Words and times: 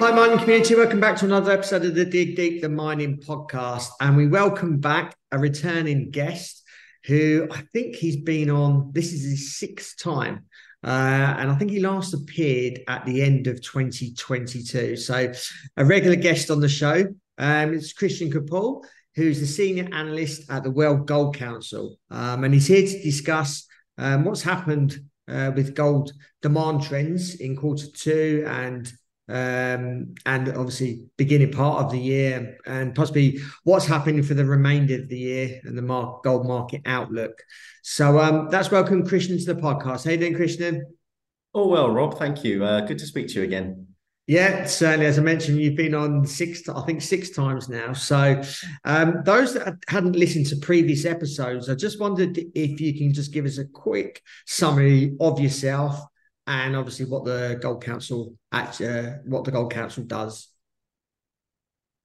Hi, 0.00 0.12
mining 0.12 0.38
community. 0.38 0.76
Welcome 0.76 1.00
back 1.00 1.16
to 1.16 1.24
another 1.24 1.50
episode 1.50 1.84
of 1.84 1.96
the 1.96 2.04
Dig 2.04 2.36
Deep 2.36 2.62
the 2.62 2.68
Mining 2.68 3.16
podcast. 3.16 3.88
And 4.00 4.16
we 4.16 4.28
welcome 4.28 4.78
back 4.78 5.16
a 5.32 5.40
returning 5.40 6.12
guest 6.12 6.62
who 7.04 7.48
I 7.50 7.62
think 7.72 7.96
he's 7.96 8.16
been 8.16 8.48
on, 8.48 8.92
this 8.92 9.12
is 9.12 9.24
his 9.24 9.58
sixth 9.58 9.98
time. 9.98 10.44
Uh, 10.84 11.34
and 11.36 11.50
I 11.50 11.54
think 11.56 11.72
he 11.72 11.80
last 11.80 12.14
appeared 12.14 12.78
at 12.86 13.06
the 13.06 13.22
end 13.22 13.48
of 13.48 13.60
2022. 13.60 14.94
So, 14.94 15.32
a 15.76 15.84
regular 15.84 16.14
guest 16.14 16.48
on 16.52 16.60
the 16.60 16.68
show. 16.68 17.04
Um, 17.36 17.74
it's 17.74 17.92
Krishan 17.92 18.32
Gopaul, 18.32 18.84
who's 19.16 19.40
the 19.40 19.46
senior 19.46 19.88
analyst 19.92 20.48
at 20.48 20.62
the 20.62 20.70
World 20.70 21.08
Gold 21.08 21.34
Council. 21.36 21.98
Um, 22.08 22.44
and 22.44 22.54
he's 22.54 22.68
here 22.68 22.86
to 22.86 23.02
discuss 23.02 23.66
um, 23.98 24.24
what's 24.24 24.42
happened 24.42 24.96
uh, 25.26 25.50
with 25.56 25.74
gold 25.74 26.12
demand 26.40 26.84
trends 26.84 27.34
in 27.34 27.56
quarter 27.56 27.88
two 27.92 28.44
and 28.46 28.92
um, 29.28 30.14
and 30.24 30.48
obviously 30.48 31.04
beginning 31.16 31.52
part 31.52 31.84
of 31.84 31.92
the 31.92 31.98
year 31.98 32.58
and 32.66 32.94
possibly 32.94 33.40
what's 33.64 33.86
happening 33.86 34.22
for 34.22 34.34
the 34.34 34.44
remainder 34.44 34.94
of 34.94 35.08
the 35.08 35.18
year 35.18 35.60
and 35.64 35.76
the 35.76 35.82
mark, 35.82 36.22
gold 36.22 36.46
market 36.46 36.82
outlook. 36.86 37.42
So 37.82 38.18
um, 38.18 38.48
that's 38.50 38.70
welcome 38.70 39.06
Krishan 39.06 39.44
to 39.44 39.54
the 39.54 39.60
podcast. 39.60 40.04
How 40.04 40.12
you 40.12 40.16
doing, 40.16 40.34
Krishan? 40.34 40.80
Oh 41.54 41.68
well, 41.68 41.90
Rob. 41.90 42.18
Thank 42.18 42.44
you. 42.44 42.64
Uh, 42.64 42.80
good 42.82 42.98
to 42.98 43.06
speak 43.06 43.28
to 43.28 43.34
you 43.34 43.42
again. 43.42 43.86
Yeah, 44.26 44.66
certainly. 44.66 45.06
As 45.06 45.18
I 45.18 45.22
mentioned, 45.22 45.58
you've 45.58 45.74
been 45.74 45.94
on 45.94 46.26
six, 46.26 46.68
I 46.68 46.82
think 46.82 47.00
six 47.00 47.30
times 47.30 47.70
now. 47.70 47.94
So, 47.94 48.42
um, 48.84 49.22
those 49.24 49.54
that 49.54 49.76
hadn't 49.88 50.16
listened 50.16 50.46
to 50.48 50.56
previous 50.56 51.06
episodes, 51.06 51.70
I 51.70 51.74
just 51.74 51.98
wondered 51.98 52.38
if 52.54 52.78
you 52.78 52.92
can 52.98 53.14
just 53.14 53.32
give 53.32 53.46
us 53.46 53.56
a 53.56 53.64
quick 53.64 54.22
summary 54.46 55.16
of 55.18 55.40
yourself 55.40 55.98
and 56.48 56.74
obviously 56.74 57.04
what 57.04 57.24
the 57.24 57.58
Gold 57.60 57.84
Council 57.84 58.34
at 58.50 58.80
uh, 58.80 59.10
what 59.26 59.44
the 59.44 59.50
Gold 59.50 59.72
Council 59.72 60.02
does. 60.04 60.48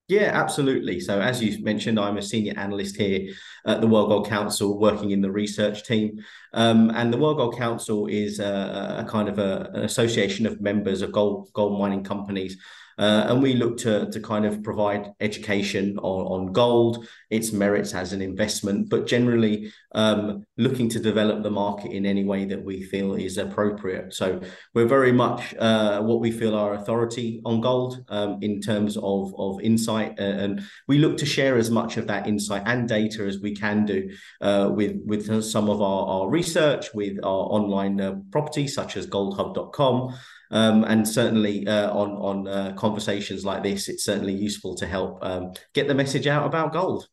Yeah, 0.10 0.32
absolutely. 0.34 1.00
So, 1.00 1.22
as 1.22 1.42
you 1.42 1.64
mentioned, 1.64 1.98
I'm 1.98 2.18
a 2.18 2.22
senior 2.22 2.54
analyst 2.58 2.98
here 2.98 3.34
at 3.66 3.80
the 3.80 3.88
World 3.88 4.10
Gold 4.10 4.28
Council, 4.28 4.78
working 4.78 5.12
in 5.12 5.22
the 5.22 5.32
research 5.32 5.86
team. 5.86 6.20
Um, 6.54 6.90
and 6.90 7.12
the 7.12 7.18
World 7.18 7.38
Gold 7.38 7.58
Council 7.58 8.08
is 8.08 8.40
a, 8.40 9.06
a 9.08 9.10
kind 9.10 9.30
of 9.30 9.40
a, 9.40 9.72
an 9.74 9.84
association 9.84 10.46
of 10.46 10.60
members 10.60 11.02
of 11.02 11.14
gold 11.14 11.50
gold 11.54 11.80
mining 11.80 12.04
companies 12.04 12.58
uh, 12.98 13.26
and 13.28 13.42
we 13.42 13.54
look 13.54 13.78
to, 13.78 14.10
to 14.12 14.20
kind 14.20 14.46
of 14.46 14.64
provide 14.64 15.14
education 15.20 15.98
on, 16.00 16.48
on 16.48 16.54
gold, 16.54 17.08
its 17.30 17.52
merits 17.52 17.94
as 17.94 18.14
an 18.14 18.22
investment, 18.22 18.90
but 18.90 19.08
generally 19.08 19.72
um, 19.96 20.46
looking 20.58 20.90
to 20.90 21.00
develop 21.00 21.44
the 21.44 21.52
market 21.52 21.92
in 21.92 22.06
any 22.06 22.24
way 22.24 22.46
that 22.46 22.64
we 22.64 22.84
feel 22.84 23.16
is 23.16 23.38
appropriate. 23.38 24.14
So 24.14 24.42
we're 24.74 24.88
very 24.88 25.12
much 25.12 25.56
uh, 25.56 26.02
what 26.02 26.20
we 26.20 26.32
feel 26.32 26.56
our 26.56 26.74
authority 26.76 27.42
on 27.46 27.62
gold 27.62 28.04
um, 28.10 28.40
in 28.42 28.62
terms 28.62 28.98
of, 28.98 29.34
of 29.38 29.62
insight. 29.62 30.20
Uh, 30.20 30.24
and 30.24 30.64
we 30.88 31.00
look 31.00 31.18
to 31.18 31.26
share 31.26 31.58
as 31.58 31.72
much 31.72 31.98
of 31.98 32.08
that 32.08 32.28
insight 32.28 32.64
and 32.66 32.88
data 32.88 33.24
as 33.24 33.40
we 33.40 33.56
can 33.56 33.86
do 33.86 34.10
uh, 34.42 34.70
with, 34.72 35.00
with 35.06 35.44
some 35.44 35.70
of 35.70 35.82
our, 35.82 36.06
our 36.08 36.30
research, 36.30 36.94
with 36.94 37.18
our 37.24 37.48
online 37.52 38.00
uh, 38.00 38.16
properties 38.32 38.74
such 38.74 38.98
as 38.98 39.08
goldhub.com. 39.08 40.16
Um, 40.54 40.84
and 40.84 41.06
certainly 41.06 41.68
uh, 41.68 41.92
on 41.92 42.12
on 42.12 42.48
uh, 42.48 42.74
conversations 42.78 43.44
like 43.44 43.64
this, 43.64 43.90
it's 43.90 44.06
certainly 44.06 44.34
useful 44.34 44.76
to 44.76 44.86
help 44.86 45.18
um, 45.22 45.52
get 45.74 45.88
the 45.88 45.96
message 45.96 46.28
out 46.28 46.46
about 46.46 46.72
gold. 46.72 47.08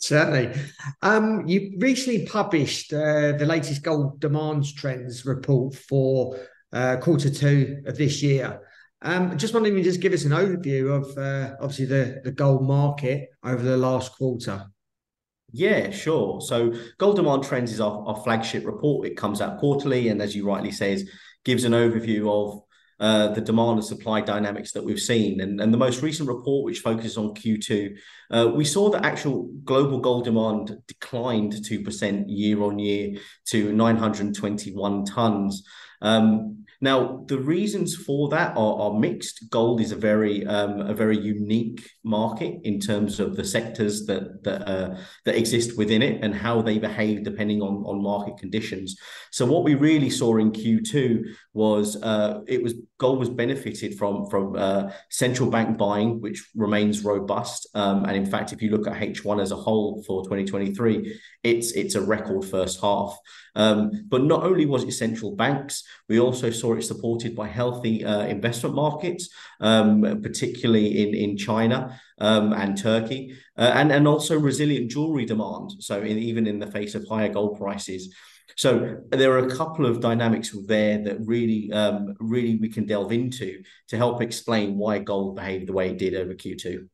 Certainly. 0.00 0.54
Um, 1.02 1.48
you 1.48 1.76
recently 1.78 2.26
published 2.26 2.92
uh, 2.92 3.32
the 3.32 3.46
latest 3.46 3.82
gold 3.82 4.20
demands 4.20 4.72
trends 4.72 5.24
report 5.24 5.74
for 5.74 6.38
uh, 6.72 6.98
quarter 6.98 7.30
two 7.30 7.82
of 7.86 7.96
this 7.96 8.22
year. 8.22 8.60
Um, 9.00 9.38
just 9.38 9.54
wondering 9.54 9.74
if 9.74 9.78
you 9.78 9.90
just 9.90 10.02
give 10.02 10.12
us 10.12 10.24
an 10.24 10.32
overview 10.32 10.90
of 10.94 11.16
uh, 11.16 11.54
obviously 11.60 11.86
the, 11.86 12.20
the 12.22 12.32
gold 12.32 12.66
market 12.66 13.30
over 13.42 13.62
the 13.62 13.76
last 13.76 14.12
quarter. 14.12 14.66
Yeah, 15.50 15.90
sure. 15.90 16.42
So 16.42 16.74
Gold 16.98 17.16
Demand 17.16 17.42
Trends 17.42 17.72
is 17.72 17.80
our, 17.80 18.04
our 18.06 18.22
flagship 18.22 18.66
report. 18.66 19.06
It 19.06 19.16
comes 19.16 19.40
out 19.40 19.58
quarterly, 19.58 20.08
and 20.08 20.20
as 20.20 20.36
you 20.36 20.46
rightly 20.46 20.70
says, 20.70 21.08
gives 21.44 21.64
an 21.64 21.72
overview 21.72 22.28
of 22.28 22.62
uh, 23.00 23.28
the 23.28 23.40
demand 23.40 23.78
and 23.78 23.84
supply 23.84 24.20
dynamics 24.20 24.72
that 24.72 24.84
we've 24.84 25.00
seen. 25.00 25.40
And, 25.40 25.60
and 25.60 25.72
the 25.72 25.78
most 25.78 26.02
recent 26.02 26.28
report, 26.28 26.64
which 26.64 26.80
focuses 26.80 27.16
on 27.16 27.34
Q2, 27.34 27.96
uh, 28.30 28.50
we 28.52 28.64
saw 28.64 28.90
that 28.90 29.04
actual 29.04 29.50
global 29.64 30.00
gold 30.00 30.24
demand 30.24 30.76
declined 30.88 31.52
2% 31.52 32.24
year 32.26 32.62
on 32.62 32.78
year 32.78 33.18
to 33.46 33.72
921 33.72 35.04
tons. 35.04 35.64
Um, 36.02 36.64
now, 36.80 37.24
the 37.26 37.38
reasons 37.38 37.96
for 37.96 38.28
that 38.28 38.56
are, 38.56 38.80
are 38.80 38.98
mixed. 38.98 39.50
Gold 39.50 39.80
is 39.80 39.90
a 39.90 39.96
very 39.96 40.46
um, 40.46 40.80
a 40.80 40.94
very 40.94 41.18
unique 41.18 41.90
market 42.04 42.60
in 42.62 42.78
terms 42.78 43.18
of 43.18 43.34
the 43.34 43.44
sectors 43.44 44.06
that 44.06 44.44
that 44.44 44.68
uh, 44.68 44.96
that 45.24 45.34
exist 45.34 45.76
within 45.76 46.02
it 46.02 46.22
and 46.22 46.32
how 46.32 46.62
they 46.62 46.78
behave 46.78 47.24
depending 47.24 47.62
on 47.62 47.82
on 47.84 48.00
market 48.00 48.38
conditions. 48.38 48.96
So, 49.32 49.44
what 49.44 49.64
we 49.64 49.74
really 49.74 50.10
saw 50.10 50.36
in 50.36 50.52
Q2 50.52 51.24
was 51.52 52.00
uh, 52.00 52.42
it 52.46 52.62
was 52.62 52.74
gold 52.98 53.18
was 53.18 53.30
benefited 53.30 53.98
from 53.98 54.26
from 54.26 54.54
uh, 54.54 54.92
central 55.10 55.50
bank 55.50 55.78
buying, 55.78 56.20
which 56.20 56.48
remains 56.54 57.04
robust. 57.04 57.68
Um, 57.74 58.04
and 58.04 58.16
in 58.16 58.26
fact, 58.26 58.52
if 58.52 58.62
you 58.62 58.70
look 58.70 58.86
at 58.86 58.94
H1 58.94 59.42
as 59.42 59.50
a 59.50 59.56
whole 59.56 60.04
for 60.06 60.22
2023, 60.22 61.18
it's 61.42 61.72
it's 61.72 61.96
a 61.96 62.00
record 62.00 62.44
first 62.44 62.80
half. 62.80 63.18
Um, 63.56 64.06
but 64.08 64.22
not 64.22 64.44
only 64.44 64.66
was 64.66 64.84
it 64.84 64.92
central 64.92 65.34
banks, 65.34 65.82
we 66.08 66.20
also 66.20 66.50
saw 66.50 66.67
it 66.76 66.82
supported 66.82 67.36
by 67.36 67.46
healthy 67.46 68.04
uh, 68.04 68.22
investment 68.22 68.74
markets, 68.74 69.30
um, 69.60 70.20
particularly 70.22 71.02
in, 71.02 71.14
in 71.14 71.36
China 71.36 72.00
um, 72.18 72.52
and 72.52 72.76
Turkey, 72.76 73.36
uh, 73.56 73.72
and, 73.74 73.92
and 73.92 74.08
also 74.08 74.38
resilient 74.38 74.90
jewelry 74.90 75.24
demand. 75.24 75.70
So, 75.78 76.00
in, 76.02 76.18
even 76.18 76.46
in 76.46 76.58
the 76.58 76.70
face 76.70 76.94
of 76.94 77.06
higher 77.08 77.28
gold 77.28 77.58
prices. 77.58 78.12
So 78.56 78.96
there 79.10 79.32
are 79.32 79.46
a 79.46 79.54
couple 79.54 79.86
of 79.86 80.00
dynamics 80.00 80.50
there 80.66 80.98
that 81.04 81.18
really, 81.20 81.70
um, 81.72 82.16
really 82.18 82.56
we 82.56 82.68
can 82.68 82.86
delve 82.86 83.12
into 83.12 83.62
to 83.86 83.96
help 83.96 84.20
explain 84.20 84.76
why 84.76 84.98
gold 84.98 85.36
behaved 85.36 85.68
the 85.68 85.72
way 85.72 85.90
it 85.90 85.98
did 85.98 86.16
over 86.16 86.34
Q2. 86.34 86.88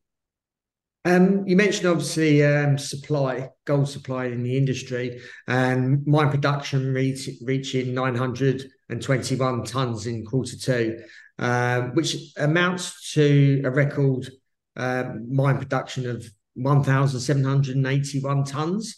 Um, 1.05 1.47
you 1.47 1.55
mentioned 1.55 1.87
obviously 1.87 2.43
um, 2.43 2.77
supply, 2.79 3.49
gold 3.65 3.87
supply 3.87 4.25
in 4.25 4.41
the 4.41 4.57
industry, 4.57 5.21
and 5.47 6.05
mine 6.05 6.31
production 6.31 6.93
reach, 6.93 7.29
reaching 7.43 7.93
921 8.89 9.65
tons 9.65 10.07
in 10.07 10.25
quarter 10.25 10.55
two, 10.57 11.03
uh, 11.39 11.81
which 11.93 12.15
amounts 12.37 13.13
to 13.13 13.61
a 13.65 13.69
record 13.69 14.29
uh, 14.75 15.05
mine 15.27 15.57
production 15.57 16.09
of 16.09 16.29
1,781 16.55 18.43
tons. 18.43 18.97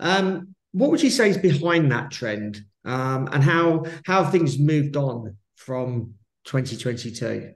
Um, 0.00 0.54
what 0.72 0.90
would 0.90 1.02
you 1.02 1.10
say 1.10 1.30
is 1.30 1.38
behind 1.38 1.90
that 1.92 2.10
trend, 2.10 2.60
um, 2.84 3.28
and 3.32 3.42
how 3.42 3.84
how 4.04 4.22
have 4.24 4.32
things 4.32 4.58
moved 4.58 4.96
on 4.96 5.36
from 5.56 6.14
2022? 6.44 7.54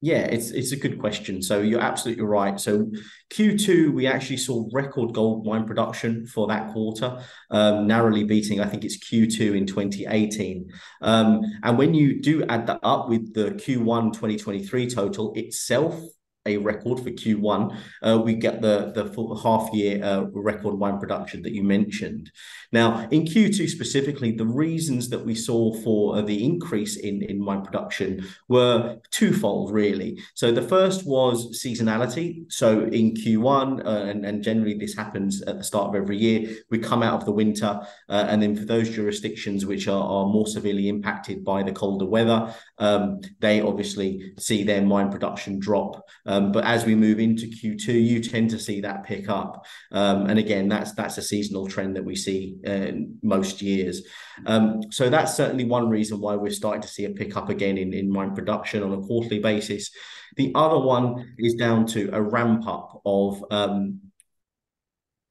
Yeah, 0.00 0.18
it's 0.18 0.50
it's 0.52 0.70
a 0.70 0.76
good 0.76 1.00
question. 1.00 1.42
So 1.42 1.60
you're 1.60 1.80
absolutely 1.80 2.22
right. 2.22 2.60
So 2.60 2.88
Q2, 3.30 3.92
we 3.92 4.06
actually 4.06 4.36
saw 4.36 4.68
record 4.72 5.12
gold 5.12 5.44
mine 5.44 5.66
production 5.66 6.24
for 6.26 6.46
that 6.46 6.72
quarter, 6.72 7.20
um, 7.50 7.88
narrowly 7.88 8.22
beating, 8.22 8.60
I 8.60 8.66
think 8.66 8.84
it's 8.84 8.96
Q2 8.98 9.56
in 9.56 9.66
2018. 9.66 10.70
Um, 11.02 11.40
and 11.64 11.76
when 11.76 11.94
you 11.94 12.20
do 12.20 12.44
add 12.44 12.68
that 12.68 12.78
up 12.84 13.08
with 13.08 13.34
the 13.34 13.50
Q1 13.50 14.12
2023 14.12 14.88
total 14.88 15.32
itself, 15.34 16.00
a 16.48 16.56
record 16.56 16.98
for 17.00 17.10
Q1, 17.10 17.76
uh, 18.02 18.20
we 18.24 18.34
get 18.34 18.60
the 18.60 18.92
the 18.94 19.06
full 19.06 19.36
half 19.38 19.72
year 19.72 20.02
uh, 20.02 20.22
record 20.32 20.78
mine 20.78 20.98
production 20.98 21.42
that 21.42 21.52
you 21.52 21.62
mentioned. 21.62 22.30
Now, 22.72 23.08
in 23.10 23.22
Q2 23.24 23.68
specifically, 23.68 24.32
the 24.32 24.46
reasons 24.46 25.08
that 25.10 25.24
we 25.24 25.34
saw 25.34 25.72
for 25.84 26.16
uh, 26.16 26.22
the 26.22 26.44
increase 26.44 26.96
in 26.96 27.22
in 27.22 27.40
mine 27.40 27.62
production 27.62 28.26
were 28.48 28.98
twofold, 29.10 29.72
really. 29.72 30.20
So 30.34 30.52
the 30.52 30.62
first 30.62 31.06
was 31.06 31.60
seasonality. 31.62 32.50
So 32.50 32.84
in 32.84 33.14
Q1, 33.14 33.86
uh, 33.86 33.88
and, 34.10 34.24
and 34.24 34.42
generally 34.42 34.74
this 34.74 34.94
happens 34.94 35.42
at 35.42 35.58
the 35.58 35.64
start 35.64 35.88
of 35.88 35.94
every 35.94 36.16
year, 36.16 36.56
we 36.70 36.78
come 36.78 37.02
out 37.02 37.14
of 37.20 37.24
the 37.24 37.32
winter, 37.32 37.80
uh, 38.08 38.26
and 38.28 38.42
then 38.42 38.56
for 38.56 38.64
those 38.64 38.90
jurisdictions 38.90 39.66
which 39.66 39.88
are, 39.88 40.02
are 40.02 40.26
more 40.26 40.46
severely 40.46 40.88
impacted 40.88 41.44
by 41.44 41.62
the 41.62 41.72
colder 41.72 42.06
weather, 42.06 42.54
um, 42.78 43.20
they 43.40 43.60
obviously 43.60 44.32
see 44.38 44.64
their 44.64 44.82
mine 44.82 45.10
production 45.10 45.58
drop. 45.58 46.06
Uh, 46.38 46.48
Um, 46.48 46.52
but 46.52 46.64
as 46.64 46.84
we 46.84 46.94
move 46.94 47.18
into 47.18 47.46
Q2, 47.46 47.88
you 47.88 48.20
tend 48.22 48.50
to 48.50 48.58
see 48.58 48.80
that 48.80 49.04
pick 49.04 49.28
up. 49.28 49.66
Um, 49.92 50.26
and 50.26 50.38
again, 50.38 50.68
that's 50.68 50.92
that's 50.92 51.18
a 51.18 51.22
seasonal 51.22 51.66
trend 51.66 51.96
that 51.96 52.04
we 52.04 52.16
see 52.16 52.56
in 52.64 53.18
most 53.22 53.62
years. 53.62 54.02
Um, 54.46 54.80
so 54.90 55.10
that's 55.10 55.34
certainly 55.34 55.64
one 55.64 55.88
reason 55.88 56.20
why 56.20 56.36
we're 56.36 56.50
starting 56.50 56.82
to 56.82 56.88
see 56.88 57.04
a 57.04 57.10
pickup 57.10 57.48
again 57.48 57.78
in, 57.78 57.92
in 57.92 58.10
mine 58.10 58.34
production 58.34 58.82
on 58.82 58.92
a 58.92 59.00
quarterly 59.00 59.40
basis. 59.40 59.90
The 60.36 60.52
other 60.54 60.78
one 60.78 61.34
is 61.38 61.54
down 61.54 61.86
to 61.86 62.10
a 62.12 62.22
ramp 62.22 62.66
up 62.66 63.00
of 63.04 63.44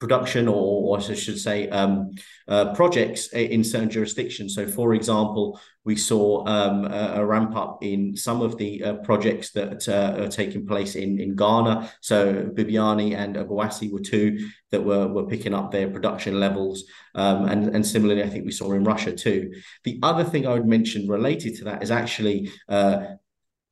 production 0.00 0.46
or, 0.46 0.96
or 0.96 0.98
I 0.98 1.14
should 1.14 1.38
say 1.38 1.68
um, 1.70 2.12
uh, 2.46 2.72
projects 2.74 3.28
in 3.32 3.64
certain 3.64 3.90
jurisdictions. 3.90 4.54
So, 4.54 4.66
for 4.66 4.94
example, 4.94 5.60
we 5.84 5.96
saw 5.96 6.46
um, 6.46 6.84
a, 6.84 7.14
a, 7.16 7.24
ramp 7.24 7.56
up 7.56 7.78
in 7.82 8.14
some 8.16 8.40
of 8.40 8.56
the 8.58 8.82
uh, 8.84 8.94
projects 8.96 9.50
that 9.52 9.88
uh, 9.88 10.22
are 10.22 10.28
taking 10.28 10.66
place 10.66 10.94
in, 10.94 11.18
in 11.18 11.34
Ghana. 11.34 11.90
So, 12.00 12.44
Bibiani 12.54 13.16
and 13.16 13.36
Obuasi 13.36 13.90
were 13.90 14.00
two 14.00 14.48
that 14.70 14.84
were, 14.84 15.08
were 15.08 15.26
picking 15.26 15.54
up 15.54 15.72
their 15.72 15.88
production 15.88 16.38
levels. 16.38 16.84
Um, 17.14 17.46
and, 17.46 17.74
and 17.74 17.84
similarly, 17.84 18.22
I 18.22 18.28
think 18.28 18.44
we 18.44 18.52
saw 18.52 18.72
in 18.72 18.84
Russia 18.84 19.12
too. 19.12 19.52
The 19.84 19.98
other 20.02 20.24
thing 20.24 20.46
I 20.46 20.52
would 20.52 20.66
mention 20.66 21.08
related 21.08 21.56
to 21.56 21.64
that 21.64 21.82
is 21.82 21.90
actually 21.90 22.52
uh, 22.68 23.04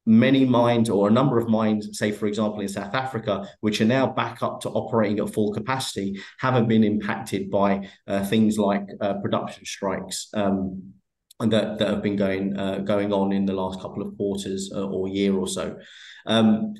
many 0.06 0.44
mines 0.44 0.88
or 0.88 1.08
a 1.08 1.10
number 1.10 1.36
of 1.36 1.48
mines, 1.48 1.98
say, 1.98 2.12
for 2.12 2.26
example, 2.26 2.60
in 2.60 2.68
South 2.68 2.94
Africa, 2.94 3.48
which 3.60 3.80
are 3.80 3.86
now 3.86 4.06
back 4.06 4.42
up 4.42 4.60
to 4.60 4.70
operating 4.70 5.18
at 5.18 5.34
full 5.34 5.52
capacity, 5.52 6.18
haven't 6.38 6.68
been 6.68 6.84
impacted 6.84 7.50
by 7.50 7.88
uh, 8.06 8.24
things 8.24 8.58
like 8.58 8.86
uh, 9.00 9.14
production 9.14 9.64
strikes. 9.64 10.28
Um, 10.32 10.92
that, 11.38 11.78
that 11.78 11.88
have 11.88 12.02
been 12.02 12.16
going 12.16 12.58
uh, 12.58 12.78
going 12.78 13.12
on 13.12 13.30
in 13.30 13.44
the 13.44 13.52
last 13.52 13.78
couple 13.82 14.00
of 14.00 14.16
quarters 14.16 14.72
uh, 14.74 14.86
or 14.86 15.06
year 15.06 15.34
or 15.34 15.46
so. 15.46 15.76
Um, 16.24 16.72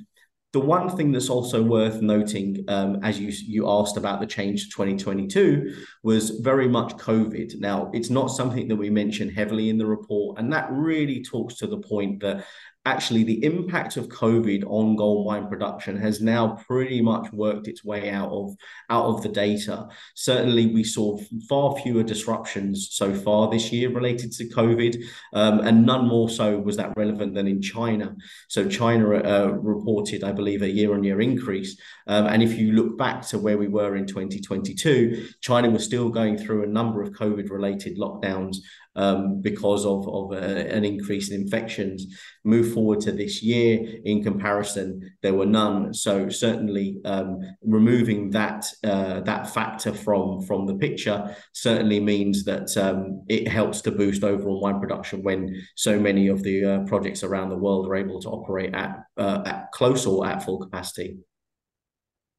the 0.57 0.61
one 0.61 0.89
thing 0.97 1.13
that's 1.13 1.29
also 1.29 1.63
worth 1.63 2.01
noting, 2.01 2.65
um, 2.69 3.01
as 3.03 3.21
you 3.21 3.29
you 3.29 3.69
asked 3.69 3.99
about 3.99 4.21
the 4.21 4.27
change 4.27 4.65
to 4.65 4.71
2022, 4.71 5.75
was 6.03 6.31
very 6.31 6.67
much 6.67 6.97
COVID. 6.97 7.61
Now, 7.61 7.91
it's 7.93 8.09
not 8.09 8.29
something 8.29 8.67
that 8.69 8.77
we 8.77 8.89
mention 8.89 9.29
heavily 9.29 9.69
in 9.69 9.77
the 9.77 9.85
report, 9.85 10.39
and 10.39 10.51
that 10.55 10.69
really 10.71 11.23
talks 11.23 11.57
to 11.57 11.67
the 11.67 11.77
point 11.77 12.21
that 12.21 12.47
actually 12.87 13.25
the 13.25 13.45
impact 13.45 13.97
of 13.97 14.09
COVID 14.09 14.65
on 14.67 14.97
gold 14.97 15.27
mine 15.27 15.49
production 15.49 15.97
has 15.99 16.23
now 16.23 16.57
pretty 16.67 17.03
much 17.03 17.31
worked 17.33 17.67
its 17.67 17.85
way 17.85 18.11
out 18.11 18.31
of 18.31 18.55
out 18.89 19.07
of 19.07 19.23
the 19.23 19.29
data. 19.29 19.89
Certainly, 20.15 20.67
we 20.69 20.85
saw 20.85 21.19
far 21.49 21.77
fewer 21.77 22.05
disruptions 22.05 22.89
so 22.93 23.13
far 23.13 23.51
this 23.51 23.73
year 23.73 23.91
related 23.91 24.33
to 24.33 24.49
COVID, 24.49 25.03
um, 25.35 25.61
and 25.61 25.85
none 25.85 26.07
more 26.07 26.31
so 26.31 26.59
was 26.59 26.77
that 26.77 26.97
relevant 26.97 27.35
than 27.35 27.49
in 27.49 27.61
China. 27.61 28.15
So 28.49 28.69
China 28.69 29.17
uh, 29.17 29.49
reported, 29.49 30.23
I 30.23 30.33
believe, 30.33 30.63
a 30.63 30.71
year-on-year 30.71 31.21
increase, 31.21 31.77
um, 32.07 32.27
and 32.27 32.43
if 32.43 32.57
you 32.57 32.73
look 32.73 32.97
back 32.97 33.27
to 33.29 33.39
where 33.39 33.59
we 33.59 33.69
were 33.69 33.97
in 33.97 34.07
2022, 34.07 35.29
China 35.41 35.71
was 35.71 35.85
still 35.85 36.09
going 36.09 36.39
through 36.39 36.63
a 36.63 36.69
number 36.69 37.03
of 37.03 37.11
COVID-related 37.11 37.99
lockdowns 37.99 38.59
um, 38.97 39.41
because 39.41 39.85
of, 39.85 40.09
of 40.09 40.33
a, 40.33 40.73
an 40.75 40.85
increase 40.85 41.31
in 41.31 41.43
infections. 41.43 42.07
Move 42.45 42.73
forward 42.73 43.01
to 43.01 43.13
this 43.13 43.43
year, 43.43 44.01
in 44.05 44.23
comparison, 44.23 45.15
there 45.23 45.35
were 45.35 45.47
none. 45.47 45.95
So 45.95 46.29
certainly, 46.29 46.99
um, 47.05 47.41
removing 47.63 48.31
that 48.31 48.67
uh, 48.83 49.21
that 49.21 49.51
factor 49.55 49.93
from 49.93 50.43
from 50.43 50.67
the 50.67 50.75
picture 50.75 51.37
certainly 51.53 52.01
means 52.01 52.45
that 52.45 52.77
um, 52.77 53.25
it 53.29 53.47
helps 53.49 53.81
to 53.83 53.91
boost 53.91 54.25
overall 54.25 54.61
mine 54.61 54.81
production 54.81 55.23
when 55.23 55.63
so 55.77 55.99
many 55.99 56.29
of 56.29 56.43
the 56.43 56.65
uh, 56.65 56.79
projects 56.85 57.23
around 57.23 57.51
the 57.51 57.57
world 57.57 57.87
are 57.87 57.97
able 57.97 58.21
to 58.21 58.29
operate 58.29 58.75
at 58.75 58.99
uh, 59.17 59.43
at 59.45 59.73
close 59.73 60.07
or 60.07 60.27
at 60.27 60.43
full 60.43 60.59
capacity. 60.59 61.19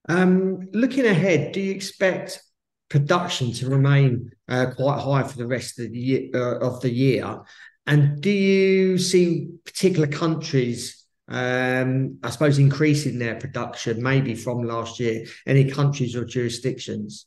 Um, 0.09 0.69
looking 0.71 1.05
ahead, 1.05 1.51
do 1.51 1.59
you 1.59 1.73
expect 1.73 2.41
production 2.89 3.51
to 3.53 3.69
remain 3.69 4.31
uh, 4.47 4.67
quite 4.75 4.99
high 4.99 5.23
for 5.23 5.37
the 5.37 5.47
rest 5.47 5.79
of 5.79 5.91
the 5.91 5.99
year, 5.99 6.29
uh, 6.33 6.59
of 6.59 6.81
the 6.81 6.91
year? 6.91 7.41
And 7.85 8.21
do 8.21 8.29
you 8.29 8.97
see 8.97 9.49
particular 9.65 10.07
countries, 10.07 11.05
um, 11.29 12.19
I 12.23 12.29
suppose, 12.29 12.59
increasing 12.59 13.17
their 13.17 13.35
production 13.35 14.03
maybe 14.03 14.35
from 14.35 14.63
last 14.63 14.99
year? 14.99 15.25
Any 15.45 15.69
countries 15.69 16.15
or 16.15 16.25
jurisdictions? 16.25 17.25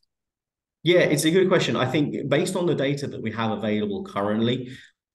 Yeah, 0.82 1.00
it's 1.00 1.24
a 1.24 1.30
good 1.30 1.48
question. 1.48 1.76
I 1.76 1.86
think 1.86 2.28
based 2.28 2.56
on 2.56 2.66
the 2.66 2.74
data 2.74 3.06
that 3.06 3.22
we 3.22 3.30
have 3.32 3.50
available 3.50 4.04
currently, 4.04 4.70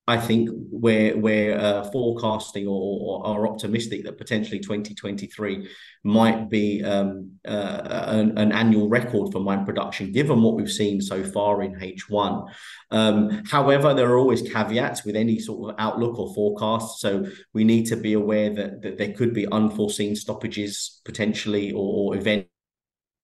I 0.07 0.17
think 0.17 0.49
we're 0.71 1.17
we're 1.17 1.57
uh, 1.57 1.89
forecasting 1.89 2.67
or, 2.67 2.99
or, 3.01 3.25
are 3.25 3.47
optimistic 3.47 4.03
that 4.03 4.19
potentially 4.19 4.59
2023 4.59 5.67
might 6.03 6.47
be 6.47 6.83
um, 6.83 7.31
uh, 7.47 8.05
an, 8.09 8.37
an, 8.37 8.51
annual 8.51 8.87
record 8.87 9.31
for 9.31 9.39
mine 9.39 9.65
production, 9.65 10.11
given 10.11 10.43
what 10.43 10.55
we've 10.55 10.71
seen 10.71 11.01
so 11.01 11.23
far 11.23 11.63
in 11.63 11.73
H1. 11.73 12.47
Um, 12.91 13.43
however, 13.49 13.95
there 13.95 14.11
are 14.11 14.19
always 14.19 14.43
caveats 14.43 15.05
with 15.05 15.15
any 15.15 15.39
sort 15.39 15.71
of 15.71 15.75
outlook 15.79 16.19
or 16.19 16.33
forecast, 16.35 16.99
so 16.99 17.25
we 17.53 17.63
need 17.63 17.87
to 17.87 17.95
be 17.95 18.13
aware 18.13 18.53
that, 18.53 18.83
that 18.83 18.99
there 18.99 19.13
could 19.13 19.33
be 19.33 19.47
unforeseen 19.47 20.15
stoppages 20.15 21.01
potentially 21.03 21.71
or, 21.71 22.13
or 22.13 22.15
events 22.15 22.49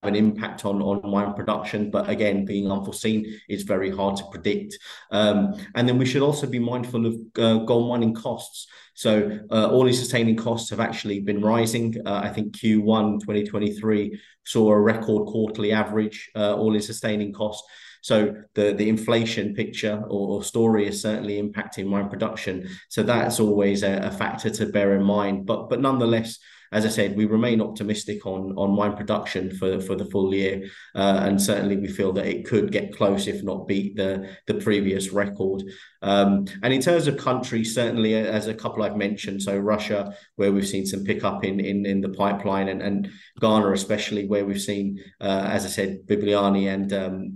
an 0.04 0.16
impact 0.16 0.66
on 0.66 0.82
on 0.82 1.10
mine 1.10 1.34
production 1.34 1.92
but 1.92 2.10
again 2.10 2.46
being 2.46 2.72
unforeseen 2.72 3.26
is 3.50 3.64
very 3.64 3.90
hard 3.90 4.16
to 4.16 4.24
predict 4.32 4.78
um, 5.12 5.54
and 5.76 5.88
then 5.88 5.98
we 5.98 6.06
should 6.06 6.22
also 6.22 6.48
be 6.48 6.60
mindful 6.60 7.06
of 7.06 7.16
uh, 7.38 7.58
gold 7.66 7.90
mining 7.90 8.14
costs 8.14 8.68
so 8.94 9.40
uh, 9.52 9.70
all-in 9.70 9.94
sustaining 9.94 10.36
costs 10.36 10.70
have 10.70 10.80
actually 10.80 11.20
been 11.20 11.42
rising 11.42 11.96
uh, 12.06 12.22
i 12.24 12.30
think 12.30 12.56
q1 12.58 13.20
2023 13.20 14.20
saw 14.44 14.72
a 14.72 14.80
record 14.80 15.28
quarterly 15.28 15.72
average 15.72 16.32
uh, 16.36 16.56
all-in 16.56 16.82
sustaining 16.82 17.32
cost 17.32 17.64
so 18.02 18.36
the 18.56 18.74
the 18.74 18.90
inflation 18.90 19.54
picture 19.54 20.04
or, 20.08 20.38
or, 20.38 20.44
story 20.44 20.88
is 20.88 21.02
certainly 21.02 21.42
impacting 21.42 21.86
mine 21.86 22.10
production. 22.10 22.68
So 22.90 23.04
that's 23.04 23.40
always 23.40 23.84
a, 23.84 23.98
a 23.98 24.12
factor 24.12 24.50
to 24.50 24.66
bear 24.66 24.96
in 24.96 25.04
mind. 25.04 25.46
But 25.46 25.70
but 25.70 25.80
nonetheless, 25.80 26.40
as 26.72 26.86
I 26.86 26.90
said, 26.90 27.18
we 27.18 27.26
remain 27.26 27.62
optimistic 27.62 28.26
on 28.26 28.54
on 28.58 28.76
mine 28.76 28.96
production 28.96 29.56
for 29.56 29.80
for 29.82 29.96
the 29.96 30.06
full 30.06 30.34
year, 30.34 30.70
uh, 30.96 31.20
and 31.24 31.42
certainly 31.42 31.78
we 31.78 31.88
feel 31.88 32.14
that 32.14 32.28
it 32.28 32.46
could 32.46 32.72
get 32.72 32.96
close, 32.96 33.28
if 33.28 33.44
not 33.44 33.68
beat 33.68 33.96
the 33.96 34.30
the 34.48 34.56
previous 34.56 35.12
record. 35.12 35.64
Um, 36.04 36.46
and 36.64 36.74
in 36.74 36.82
terms 36.82 37.08
of 37.08 37.18
countries, 37.18 37.76
certainly 37.76 38.16
as 38.16 38.48
a 38.48 38.54
couple 38.54 38.84
I've 38.84 38.98
mentioned, 38.98 39.44
so 39.44 39.56
Russia, 39.58 40.16
where 40.36 40.52
we've 40.52 40.68
seen 40.68 40.86
some 40.86 41.04
pickup 41.04 41.44
in 41.44 41.60
in 41.60 41.86
in 41.86 42.02
the 42.02 42.10
pipeline, 42.10 42.70
and 42.70 42.82
and 42.82 43.10
Ghana 43.40 43.72
especially, 43.72 44.28
where 44.28 44.46
we've 44.46 44.62
seen, 44.62 45.00
uh, 45.20 45.48
as 45.52 45.66
I 45.66 45.70
said, 45.70 46.08
Bibiani 46.08 46.74
and 46.74 46.94
um, 46.94 47.34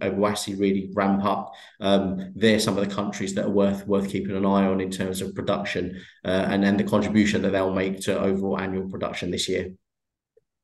really 0.57 0.91
ramp 0.93 1.23
up. 1.23 1.53
Um, 1.79 2.33
they're 2.35 2.59
some 2.59 2.77
of 2.77 2.87
the 2.87 2.95
countries 2.95 3.33
that 3.35 3.45
are 3.45 3.49
worth 3.49 3.85
worth 3.87 4.09
keeping 4.09 4.35
an 4.35 4.45
eye 4.45 4.65
on 4.65 4.81
in 4.81 4.91
terms 4.91 5.21
of 5.21 5.35
production 5.35 6.01
uh, 6.23 6.47
and 6.49 6.63
then 6.63 6.77
the 6.77 6.83
contribution 6.83 7.41
that 7.41 7.51
they'll 7.51 7.73
make 7.73 7.99
to 8.01 8.19
overall 8.19 8.59
annual 8.59 8.89
production 8.89 9.24
this 9.31 9.49
year. 9.49 9.73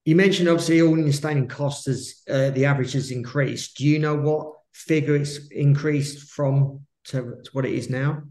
You 0.06 0.16
mentioned 0.16 0.50
obviously 0.50 0.82
all 0.82 0.96
in 0.96 1.12
sustaining 1.12 1.48
costs 1.48 1.88
as 1.88 2.24
uh, 2.30 2.50
the 2.52 2.66
average 2.66 2.94
has 2.94 3.12
increased. 3.12 3.78
Do 3.78 3.86
you 3.86 4.00
know 4.00 4.16
what 4.16 4.54
figure 4.74 5.16
it's 5.16 5.48
increased 5.52 6.32
from 6.32 6.82
to, 7.06 7.22
to 7.44 7.50
what 7.52 7.66
it 7.66 7.74
is 7.74 7.90
now? 7.90 8.24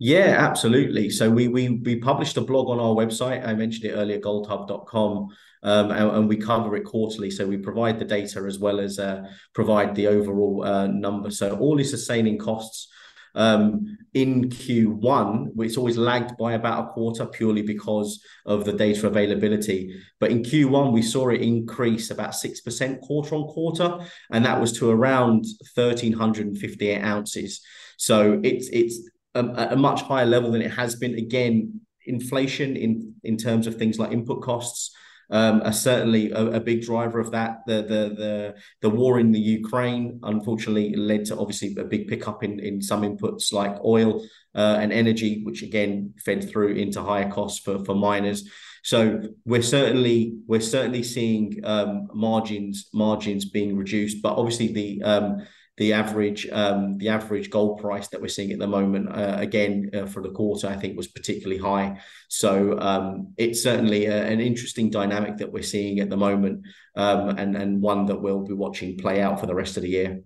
Yeah, 0.00 0.36
absolutely. 0.38 1.10
So 1.10 1.28
we 1.28 1.48
we 1.48 1.70
we 1.70 1.96
published 1.96 2.36
a 2.36 2.40
blog 2.40 2.68
on 2.68 2.78
our 2.78 2.94
website. 2.94 3.44
I 3.46 3.54
mentioned 3.54 3.86
it 3.86 3.94
earlier, 3.94 4.20
goldhub.com, 4.20 5.28
um, 5.64 5.90
and, 5.90 6.10
and, 6.10 6.28
we 6.28 6.36
cover 6.36 6.76
it 6.76 6.84
quarterly. 6.84 7.32
So 7.32 7.44
we 7.44 7.56
provide 7.56 7.98
the 7.98 8.04
data 8.04 8.44
as 8.46 8.60
well 8.60 8.78
as 8.78 9.00
uh, 9.00 9.28
provide 9.54 9.96
the 9.96 10.06
overall 10.06 10.62
uh, 10.64 10.86
number. 10.86 11.32
So 11.32 11.58
all 11.58 11.78
in 11.78 11.84
sustaining 11.84 12.38
costs 12.38 12.86
um, 13.34 13.98
in 14.14 14.48
Q1, 14.48 15.52
it's 15.58 15.76
always 15.76 15.96
lagged 15.96 16.36
by 16.36 16.54
about 16.54 16.84
a 16.84 16.88
quarter 16.88 17.26
purely 17.26 17.62
because 17.62 18.22
of 18.46 18.64
the 18.64 18.72
data 18.72 19.06
availability. 19.06 19.94
But 20.18 20.30
in 20.30 20.42
Q1, 20.42 20.92
we 20.92 21.02
saw 21.02 21.28
it 21.28 21.40
increase 21.40 22.10
about 22.10 22.30
6% 22.30 23.00
quarter 23.00 23.34
on 23.34 23.48
quarter, 23.48 23.98
and 24.30 24.44
that 24.44 24.60
was 24.60 24.72
to 24.78 24.90
around 24.90 25.44
1,358 25.74 27.02
ounces. 27.02 27.60
So 27.96 28.40
it's, 28.42 28.68
it's 28.68 29.08
a, 29.34 29.44
a 29.72 29.76
much 29.76 30.02
higher 30.02 30.26
level 30.26 30.50
than 30.50 30.62
it 30.62 30.72
has 30.72 30.96
been. 30.96 31.14
Again, 31.14 31.80
inflation 32.06 32.76
in, 32.76 33.14
in 33.22 33.36
terms 33.36 33.66
of 33.66 33.76
things 33.76 33.98
like 33.98 34.12
input 34.12 34.42
costs 34.42 34.94
um, 35.30 35.62
are 35.62 35.72
certainly 35.72 36.30
a, 36.30 36.52
a, 36.52 36.60
big 36.60 36.82
driver 36.82 37.20
of 37.20 37.30
that. 37.32 37.60
The, 37.66 37.82
the 37.82 38.14
the 38.16 38.54
the 38.82 38.90
war 38.90 39.20
in 39.20 39.30
the 39.30 39.38
Ukraine 39.38 40.20
unfortunately 40.22 40.94
led 40.96 41.26
to 41.26 41.38
obviously 41.38 41.74
a 41.78 41.84
big 41.84 42.08
pickup 42.08 42.42
in 42.42 42.58
in 42.60 42.80
some 42.80 43.02
inputs 43.02 43.52
like 43.52 43.76
oil 43.84 44.24
uh, 44.54 44.78
and 44.80 44.92
energy, 44.92 45.42
which 45.44 45.62
again 45.62 46.14
fed 46.24 46.48
through 46.48 46.74
into 46.74 47.02
higher 47.02 47.30
costs 47.30 47.60
for 47.60 47.84
for 47.84 47.94
miners. 47.94 48.48
So 48.84 49.20
we're 49.44 49.62
certainly 49.62 50.38
we're 50.46 50.60
certainly 50.60 51.02
seeing 51.02 51.60
um, 51.64 52.08
margins 52.14 52.88
margins 52.94 53.44
being 53.44 53.76
reduced, 53.76 54.22
but 54.22 54.34
obviously 54.34 54.72
the 54.72 55.02
um, 55.02 55.46
the 55.78 55.92
average 55.92 56.46
um, 56.52 56.98
the 56.98 57.08
average 57.08 57.50
gold 57.50 57.80
price 57.80 58.08
that 58.08 58.20
we're 58.20 58.28
seeing 58.28 58.52
at 58.52 58.58
the 58.58 58.66
moment 58.66 59.08
uh, 59.08 59.36
again 59.38 59.90
uh, 59.94 60.06
for 60.06 60.22
the 60.22 60.30
quarter 60.30 60.66
I 60.66 60.76
think 60.76 60.96
was 60.96 61.08
particularly 61.08 61.58
high 61.58 62.00
so 62.28 62.78
um, 62.78 63.32
it's 63.38 63.62
certainly 63.62 64.06
a, 64.06 64.24
an 64.26 64.40
interesting 64.40 64.90
dynamic 64.90 65.38
that 65.38 65.52
we're 65.52 65.62
seeing 65.62 66.00
at 66.00 66.10
the 66.10 66.16
moment 66.16 66.66
um, 66.96 67.30
and 67.30 67.56
and 67.56 67.80
one 67.80 68.06
that 68.06 68.20
we'll 68.20 68.44
be 68.44 68.54
watching 68.54 68.98
play 68.98 69.22
out 69.22 69.40
for 69.40 69.46
the 69.46 69.54
rest 69.54 69.76
of 69.76 69.84
the 69.84 69.88
year. 69.88 70.20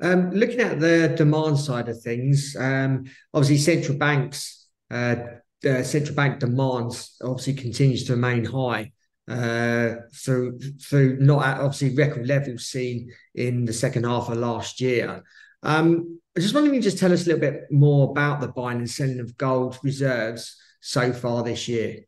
Um, 0.00 0.30
looking 0.30 0.60
at 0.60 0.80
the 0.80 1.14
demand 1.16 1.58
side 1.58 1.88
of 1.88 2.02
things, 2.02 2.56
um, 2.58 3.04
obviously 3.32 3.58
central 3.58 3.96
banks, 3.96 4.66
uh, 4.90 5.14
the 5.62 5.84
central 5.84 6.16
bank 6.16 6.40
demands 6.40 7.16
obviously 7.22 7.54
continues 7.54 8.04
to 8.04 8.14
remain 8.14 8.44
high 8.44 8.90
uh, 9.28 9.94
through 10.14 10.58
through 10.80 11.18
not 11.20 11.44
at 11.44 11.60
obviously 11.60 11.94
record 11.94 12.26
levels 12.26 12.66
seen 12.66 13.12
in 13.34 13.64
the 13.64 13.72
second 13.72 14.04
half 14.04 14.28
of 14.28 14.38
last 14.38 14.80
year. 14.80 15.22
Um, 15.62 16.20
I 16.36 16.40
just 16.40 16.54
wondering 16.54 16.74
if 16.74 16.84
you 16.84 16.90
just 16.90 16.98
tell 16.98 17.12
us 17.12 17.24
a 17.24 17.26
little 17.26 17.40
bit 17.40 17.64
more 17.70 18.10
about 18.10 18.40
the 18.40 18.48
buying 18.48 18.78
and 18.78 18.90
selling 18.90 19.20
of 19.20 19.36
gold 19.36 19.78
reserves 19.82 20.56
so 20.80 21.12
far 21.12 21.42
this 21.42 21.68
year. 21.68 22.00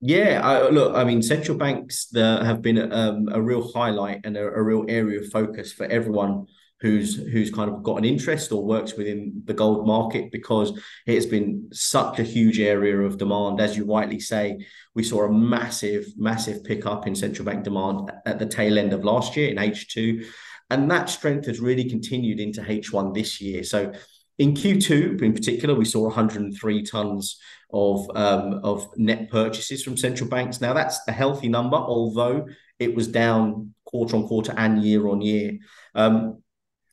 Yeah, 0.00 0.42
I, 0.44 0.68
look, 0.68 0.94
I 0.94 1.04
mean, 1.04 1.22
central 1.22 1.56
banks 1.56 2.06
the, 2.06 2.44
have 2.44 2.60
been 2.60 2.92
um, 2.92 3.28
a 3.32 3.40
real 3.40 3.72
highlight 3.72 4.20
and 4.24 4.36
a, 4.36 4.46
a, 4.46 4.62
real 4.62 4.84
area 4.88 5.20
of 5.20 5.30
focus 5.30 5.72
for 5.72 5.86
everyone 5.86 6.46
who's 6.80 7.16
who's 7.16 7.50
kind 7.50 7.70
of 7.70 7.82
got 7.82 7.96
an 7.96 8.04
interest 8.04 8.52
or 8.52 8.64
works 8.64 8.94
within 8.96 9.42
the 9.44 9.54
gold 9.54 9.86
market 9.86 10.30
because 10.30 10.78
it 11.06 11.14
has 11.14 11.26
been 11.26 11.68
such 11.72 12.18
a 12.18 12.22
huge 12.22 12.60
area 12.60 12.98
of 12.98 13.18
demand. 13.18 13.60
As 13.60 13.76
you 13.76 13.84
rightly 13.84 14.20
say, 14.20 14.58
we 14.94 15.02
saw 15.02 15.24
a 15.24 15.32
massive, 15.32 16.06
massive 16.16 16.64
pickup 16.64 17.06
in 17.06 17.14
central 17.14 17.46
bank 17.46 17.64
demand 17.64 18.10
at 18.26 18.38
the 18.38 18.46
tail 18.46 18.78
end 18.78 18.92
of 18.92 19.04
last 19.04 19.36
year 19.36 19.48
in 19.48 19.56
H2. 19.56 20.26
And 20.68 20.90
that 20.90 21.08
strength 21.08 21.46
has 21.46 21.60
really 21.60 21.88
continued 21.88 22.40
into 22.40 22.60
H1 22.60 23.14
this 23.14 23.40
year. 23.40 23.62
So 23.62 23.92
in 24.38 24.52
Q2, 24.52 25.22
in 25.22 25.32
particular, 25.32 25.74
we 25.74 25.84
saw 25.84 26.02
103 26.02 26.82
tons 26.82 27.40
of 27.72 28.08
um, 28.14 28.60
of 28.62 28.86
net 28.96 29.30
purchases 29.30 29.82
from 29.82 29.96
central 29.96 30.28
banks. 30.28 30.60
Now 30.60 30.72
that's 30.72 31.00
a 31.08 31.12
healthy 31.12 31.48
number, 31.48 31.76
although 31.76 32.46
it 32.78 32.94
was 32.94 33.08
down 33.08 33.74
quarter 33.84 34.16
on 34.16 34.26
quarter 34.26 34.52
and 34.56 34.82
year 34.82 35.08
on 35.08 35.22
year. 35.22 35.58
Um, 35.94 36.42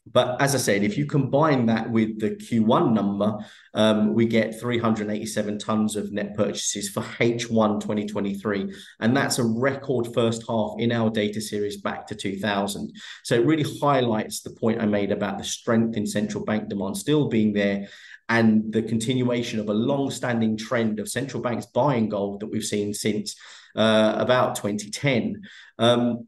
but 0.06 0.42
as 0.42 0.54
I 0.54 0.58
said, 0.58 0.84
if 0.84 0.98
you 0.98 1.06
combine 1.06 1.66
that 1.68 1.90
with 1.90 2.20
the 2.20 2.32
Q1 2.32 2.92
number, 2.92 3.38
um, 3.74 4.14
we 4.14 4.26
get 4.26 4.60
387 4.60 5.60
tons 5.60 5.96
of 5.96 6.12
net 6.12 6.36
purchases 6.36 6.90
for 6.90 7.02
H1 7.02 7.80
2023. 7.80 8.74
And 9.00 9.16
that's 9.16 9.40
a 9.40 9.46
record 9.46 10.14
first 10.14 10.44
half 10.48 10.74
in 10.78 10.92
our 10.92 11.10
data 11.10 11.40
series 11.40 11.80
back 11.80 12.06
to 12.08 12.16
2000. 12.16 12.94
So 13.24 13.36
it 13.36 13.46
really 13.46 13.66
highlights 13.80 14.42
the 14.42 14.52
point 14.52 14.82
I 14.82 14.86
made 14.86 15.14
about 15.14 15.38
the 15.38 15.44
strength 15.46 15.96
in 15.96 16.06
central 16.06 16.44
bank 16.44 16.68
demand 16.68 16.98
still 16.98 17.30
being 17.30 17.54
there 17.54 17.88
and 18.28 18.74
the 18.74 18.82
continuation 18.82 19.60
of 19.60 19.70
a 19.70 19.74
long 19.74 20.12
standing 20.12 20.58
trend 20.58 21.00
of 21.00 21.08
central 21.10 21.42
banks 21.42 21.68
buying 21.68 22.10
gold 22.10 22.42
that 22.42 22.48
we've 22.48 22.64
seen 22.64 22.94
since 22.94 23.36
uh, 23.76 24.16
about 24.18 24.56
2010. 24.56 25.42
Um, 25.80 26.28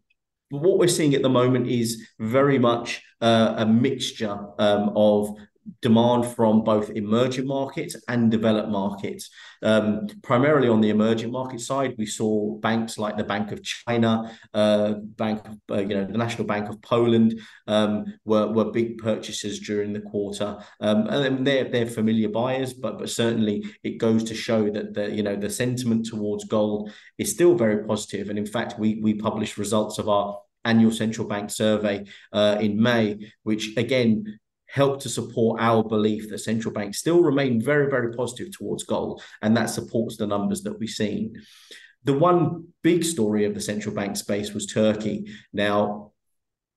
what 0.50 0.78
we're 0.78 0.88
seeing 0.88 1.16
at 1.16 1.22
the 1.22 1.30
moment 1.30 1.68
is 1.68 2.08
very 2.20 2.60
much 2.60 3.02
uh, 3.26 3.56
a 3.58 3.66
mixture 3.66 4.38
um, 4.60 4.92
of 4.96 5.36
demand 5.82 6.28
from 6.28 6.64
both 6.64 6.92
emerging 6.92 7.48
markets 7.48 7.96
and 8.08 8.30
developed 8.30 8.70
markets. 8.70 9.32
Um, 9.64 10.08
primarily 10.22 10.70
on 10.70 10.80
the 10.80 10.92
emerging 10.92 11.32
market 11.32 11.60
side, 11.60 11.96
we 11.98 12.06
saw 12.06 12.60
banks 12.60 13.00
like 13.00 13.18
the 13.18 13.24
Bank 13.24 13.52
of 13.52 13.64
China, 13.64 14.32
uh, 14.54 14.94
Bank, 15.22 15.42
uh, 15.72 15.80
you 15.80 15.96
know, 15.96 16.06
the 16.06 16.20
National 16.20 16.46
Bank 16.46 16.70
of 16.70 16.80
Poland 16.84 17.40
um, 17.68 18.06
were 18.26 18.48
were 18.52 18.72
big 18.72 19.00
purchasers 19.00 19.60
during 19.60 19.92
the 19.92 20.02
quarter, 20.02 20.58
um, 20.82 21.08
and 21.08 21.48
they're 21.48 21.68
they're 21.74 21.88
familiar 21.88 22.30
buyers, 22.30 22.74
but 22.74 23.00
but 23.00 23.10
certainly 23.10 23.64
it 23.84 23.98
goes 23.98 24.24
to 24.26 24.36
show 24.36 24.70
that 24.70 24.94
the 24.94 25.10
you 25.10 25.24
know 25.24 25.36
the 25.36 25.50
sentiment 25.50 26.06
towards 26.06 26.44
gold 26.46 26.92
is 27.18 27.32
still 27.32 27.56
very 27.56 27.78
positive. 27.78 27.96
positive, 27.96 28.30
and 28.30 28.38
in 28.38 28.46
fact 28.46 28.80
we 28.80 29.00
we 29.02 29.14
published 29.14 29.58
results 29.58 29.98
of 29.98 30.08
our 30.10 30.40
annual 30.66 30.92
central 30.92 31.28
bank 31.28 31.50
survey 31.50 32.04
uh, 32.34 32.58
in 32.60 32.82
May, 32.82 33.32
which 33.44 33.78
again 33.78 34.40
helped 34.68 35.02
to 35.04 35.10
support 35.10 35.62
our 35.62 35.84
belief 35.84 36.30
that 36.30 36.40
central 36.40 36.74
banks 36.74 37.00
still 37.00 37.22
remain 37.22 37.62
very, 37.62 37.90
very 37.90 38.14
positive 38.14 38.52
towards 38.52 38.84
gold, 38.84 39.22
and 39.42 39.56
that 39.56 39.70
supports 39.70 40.18
the 40.18 40.28
numbers 40.28 40.64
that 40.64 40.78
we've 40.78 40.90
seen. 40.90 41.34
The 42.04 42.18
one 42.18 42.68
big 42.84 43.04
story 43.04 43.46
of 43.46 43.54
the 43.54 43.62
central 43.62 43.96
bank 43.96 44.18
space 44.18 44.54
was 44.54 44.68
Turkey. 44.68 45.32
Now, 45.54 46.12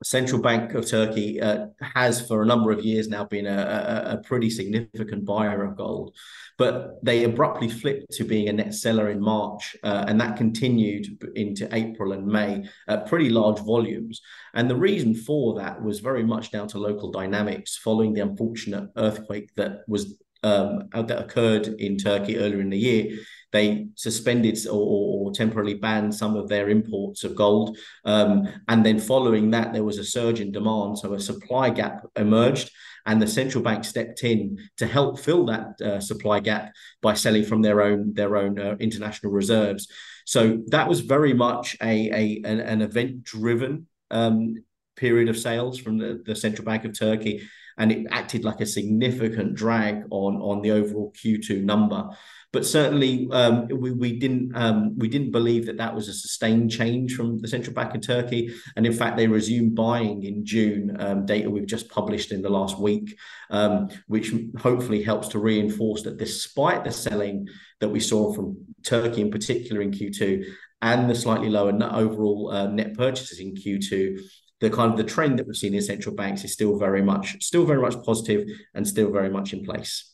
Central 0.04 0.40
Bank 0.40 0.74
of 0.74 0.88
Turkey 0.88 1.40
uh, 1.40 1.66
has 1.80 2.24
for 2.24 2.42
a 2.42 2.46
number 2.46 2.70
of 2.70 2.84
years 2.84 3.08
now 3.08 3.24
been 3.24 3.46
a, 3.46 3.50
a, 3.50 4.12
a, 4.14 4.22
pretty 4.22 4.48
significant 4.48 5.24
buyer 5.24 5.64
of 5.64 5.76
gold, 5.76 6.14
but 6.56 7.04
they 7.04 7.24
abruptly 7.24 7.68
flipped 7.68 8.12
to 8.12 8.24
being 8.24 8.48
a 8.48 8.52
net 8.52 8.74
seller 8.74 9.10
in 9.10 9.20
March, 9.20 9.76
uh, 9.82 10.04
and 10.06 10.20
that 10.20 10.36
continued 10.36 11.20
into 11.34 11.68
April 11.74 12.12
and 12.12 12.26
May 12.26 12.64
at 12.86 13.06
pretty 13.06 13.28
large 13.28 13.58
volumes. 13.58 14.20
And 14.54 14.70
the 14.70 14.76
reason 14.76 15.14
for 15.14 15.56
that 15.56 15.82
was 15.82 15.98
very 15.98 16.22
much 16.22 16.52
down 16.52 16.68
to 16.68 16.78
local 16.78 17.10
dynamics 17.10 17.76
following 17.76 18.14
the 18.14 18.22
unfortunate 18.22 18.90
earthquake 18.96 19.50
that 19.56 19.80
was 19.88 20.16
um, 20.44 20.88
that 20.92 21.18
occurred 21.18 21.66
in 21.66 21.96
Turkey 21.96 22.38
earlier 22.38 22.60
in 22.60 22.70
the 22.70 22.78
year 22.78 23.18
they 23.52 23.88
suspended 23.94 24.58
or, 24.66 25.28
or 25.28 25.32
temporarily 25.32 25.74
banned 25.74 26.14
some 26.14 26.36
of 26.36 26.48
their 26.48 26.68
imports 26.68 27.24
of 27.24 27.34
gold. 27.34 27.76
Um, 28.04 28.48
and 28.68 28.84
then 28.84 28.98
following 28.98 29.50
that, 29.50 29.72
there 29.72 29.84
was 29.84 29.98
a 29.98 30.04
surge 30.04 30.40
in 30.40 30.52
demand. 30.52 30.98
So 30.98 31.14
a 31.14 31.20
supply 31.20 31.70
gap 31.70 32.04
emerged 32.16 32.70
and 33.06 33.22
the 33.22 33.26
central 33.26 33.64
bank 33.64 33.84
stepped 33.84 34.22
in 34.22 34.58
to 34.76 34.86
help 34.86 35.18
fill 35.18 35.46
that 35.46 35.80
uh, 35.80 36.00
supply 36.00 36.40
gap 36.40 36.72
by 37.00 37.14
selling 37.14 37.44
from 37.44 37.62
their 37.62 37.80
own 37.80 38.12
their 38.12 38.36
own 38.36 38.58
uh, 38.58 38.76
international 38.78 39.32
reserves. 39.32 39.88
So 40.26 40.62
that 40.66 40.88
was 40.88 41.00
very 41.00 41.32
much 41.32 41.76
a, 41.80 42.10
a 42.10 42.42
an, 42.44 42.60
an 42.60 42.82
event 42.82 43.24
driven 43.24 43.86
um, 44.10 44.56
period 44.96 45.28
of 45.30 45.38
sales 45.38 45.78
from 45.78 45.96
the, 45.96 46.22
the 46.26 46.36
central 46.36 46.66
bank 46.66 46.84
of 46.84 46.98
Turkey, 46.98 47.48
and 47.78 47.92
it 47.92 48.06
acted 48.10 48.44
like 48.44 48.60
a 48.60 48.66
significant 48.66 49.54
drag 49.54 50.02
on 50.10 50.36
on 50.36 50.62
the 50.62 50.72
overall 50.72 51.12
Q2 51.12 51.62
number. 51.62 52.08
But 52.50 52.64
certainly, 52.64 53.28
um, 53.30 53.68
we, 53.68 53.92
we 53.92 54.18
didn't 54.18 54.56
um, 54.56 54.98
we 54.98 55.08
didn't 55.08 55.32
believe 55.32 55.66
that 55.66 55.76
that 55.76 55.94
was 55.94 56.08
a 56.08 56.14
sustained 56.14 56.70
change 56.70 57.14
from 57.14 57.38
the 57.38 57.48
central 57.48 57.74
bank 57.74 57.94
of 57.94 58.00
Turkey, 58.00 58.54
and 58.74 58.86
in 58.86 58.92
fact, 58.92 59.16
they 59.16 59.26
resumed 59.26 59.74
buying 59.74 60.22
in 60.24 60.46
June. 60.46 60.96
Um, 60.98 61.26
data 61.26 61.50
we've 61.50 61.66
just 61.66 61.90
published 61.90 62.32
in 62.32 62.40
the 62.40 62.48
last 62.48 62.78
week, 62.78 63.18
um, 63.50 63.88
which 64.06 64.32
hopefully 64.58 65.02
helps 65.02 65.28
to 65.28 65.38
reinforce 65.38 66.02
that 66.02 66.16
despite 66.16 66.84
the 66.84 66.92
selling 66.92 67.48
that 67.80 67.90
we 67.90 68.00
saw 68.00 68.32
from 68.32 68.56
Turkey 68.82 69.20
in 69.20 69.30
particular 69.30 69.82
in 69.82 69.90
Q2 69.90 70.46
and 70.80 71.10
the 71.10 71.14
slightly 71.14 71.50
lower 71.50 71.72
overall 71.92 72.50
uh, 72.50 72.66
net 72.66 72.94
purchases 72.94 73.40
in 73.40 73.54
Q2, 73.54 74.20
the 74.60 74.70
kind 74.70 74.90
of 74.90 74.96
the 74.96 75.04
trend 75.04 75.38
that 75.38 75.46
we've 75.46 75.56
seen 75.56 75.74
in 75.74 75.82
central 75.82 76.14
banks 76.14 76.44
is 76.44 76.52
still 76.52 76.76
very 76.78 77.02
much 77.02 77.42
still 77.42 77.64
very 77.64 77.80
much 77.80 77.94
positive 78.04 78.46
and 78.74 78.86
still 78.86 79.10
very 79.10 79.30
much 79.30 79.52
in 79.52 79.64
place. 79.64 80.12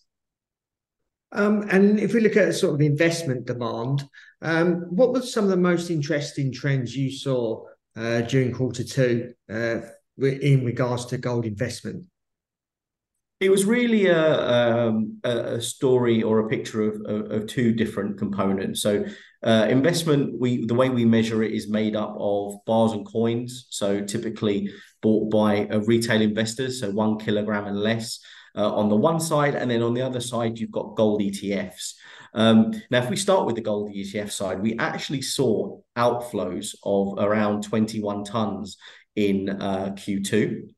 Um, 1.32 1.66
and 1.70 1.98
if 1.98 2.14
we 2.14 2.20
look 2.20 2.36
at 2.36 2.54
sort 2.54 2.74
of 2.74 2.80
investment 2.80 3.46
demand, 3.46 4.04
um, 4.40 4.86
what 4.90 5.12
were 5.12 5.22
some 5.22 5.44
of 5.44 5.50
the 5.50 5.56
most 5.56 5.90
interesting 5.90 6.52
trends 6.52 6.96
you 6.96 7.10
saw 7.10 7.64
uh, 7.96 8.20
during 8.22 8.52
quarter 8.52 8.84
two 8.84 9.32
uh, 9.50 9.80
in 10.18 10.64
regards 10.64 11.06
to 11.06 11.18
gold 11.18 11.44
investment? 11.44 12.06
It 13.40 13.50
was 13.50 13.64
really 13.64 14.06
a, 14.06 14.86
um, 14.86 15.18
a 15.24 15.60
story 15.60 16.22
or 16.22 16.38
a 16.38 16.48
picture 16.48 16.82
of, 16.82 17.00
of, 17.04 17.30
of 17.32 17.46
two 17.46 17.72
different 17.72 18.16
components. 18.16 18.80
So, 18.80 19.04
uh, 19.42 19.66
investment, 19.68 20.38
we 20.38 20.64
the 20.64 20.74
way 20.74 20.88
we 20.88 21.04
measure 21.04 21.42
it 21.42 21.52
is 21.52 21.68
made 21.68 21.96
up 21.96 22.14
of 22.18 22.64
bars 22.64 22.92
and 22.92 23.04
coins. 23.04 23.66
So, 23.70 24.00
typically 24.00 24.70
bought 25.02 25.30
by 25.30 25.66
uh, 25.66 25.80
retail 25.80 26.22
investors, 26.22 26.80
so 26.80 26.90
one 26.90 27.18
kilogram 27.18 27.66
and 27.66 27.78
less 27.78 28.20
uh, 28.56 28.72
on 28.72 28.88
the 28.88 28.96
one 28.96 29.20
side, 29.20 29.54
and 29.54 29.70
then 29.70 29.82
on 29.82 29.94
the 29.94 30.02
other 30.02 30.20
side, 30.20 30.58
you've 30.58 30.70
got 30.70 30.96
gold 30.96 31.20
ETFs. 31.20 31.94
Um, 32.34 32.72
now, 32.90 33.02
if 33.02 33.10
we 33.10 33.16
start 33.16 33.46
with 33.46 33.56
the 33.56 33.62
gold 33.62 33.90
ETF 33.90 34.30
side, 34.30 34.60
we 34.60 34.76
actually 34.78 35.22
saw 35.22 35.78
outflows 35.96 36.74
of 36.84 37.18
around 37.18 37.62
21 37.62 38.24
tons 38.24 38.76
in 39.14 39.48
uh, 39.48 39.94
Q2. 39.96 40.68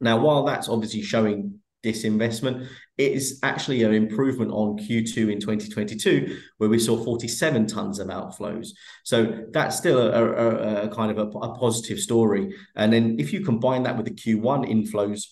Now, 0.00 0.18
while 0.18 0.44
that's 0.44 0.68
obviously 0.68 1.02
showing 1.02 1.60
disinvestment, 1.84 2.66
it 2.96 3.12
is 3.12 3.38
actually 3.42 3.82
an 3.82 3.92
improvement 3.92 4.50
on 4.50 4.78
Q2 4.78 5.32
in 5.32 5.40
2022, 5.40 6.38
where 6.58 6.70
we 6.70 6.78
saw 6.78 6.96
47 7.04 7.66
tons 7.66 7.98
of 7.98 8.08
outflows. 8.08 8.68
So 9.04 9.44
that's 9.52 9.76
still 9.76 9.98
a, 9.98 10.24
a, 10.24 10.82
a 10.84 10.88
kind 10.88 11.10
of 11.10 11.18
a, 11.18 11.38
a 11.38 11.58
positive 11.58 11.98
story. 11.98 12.54
And 12.74 12.92
then 12.92 13.16
if 13.18 13.32
you 13.32 13.44
combine 13.44 13.82
that 13.84 13.96
with 13.96 14.06
the 14.06 14.12
Q1 14.12 14.70
inflows 14.70 15.26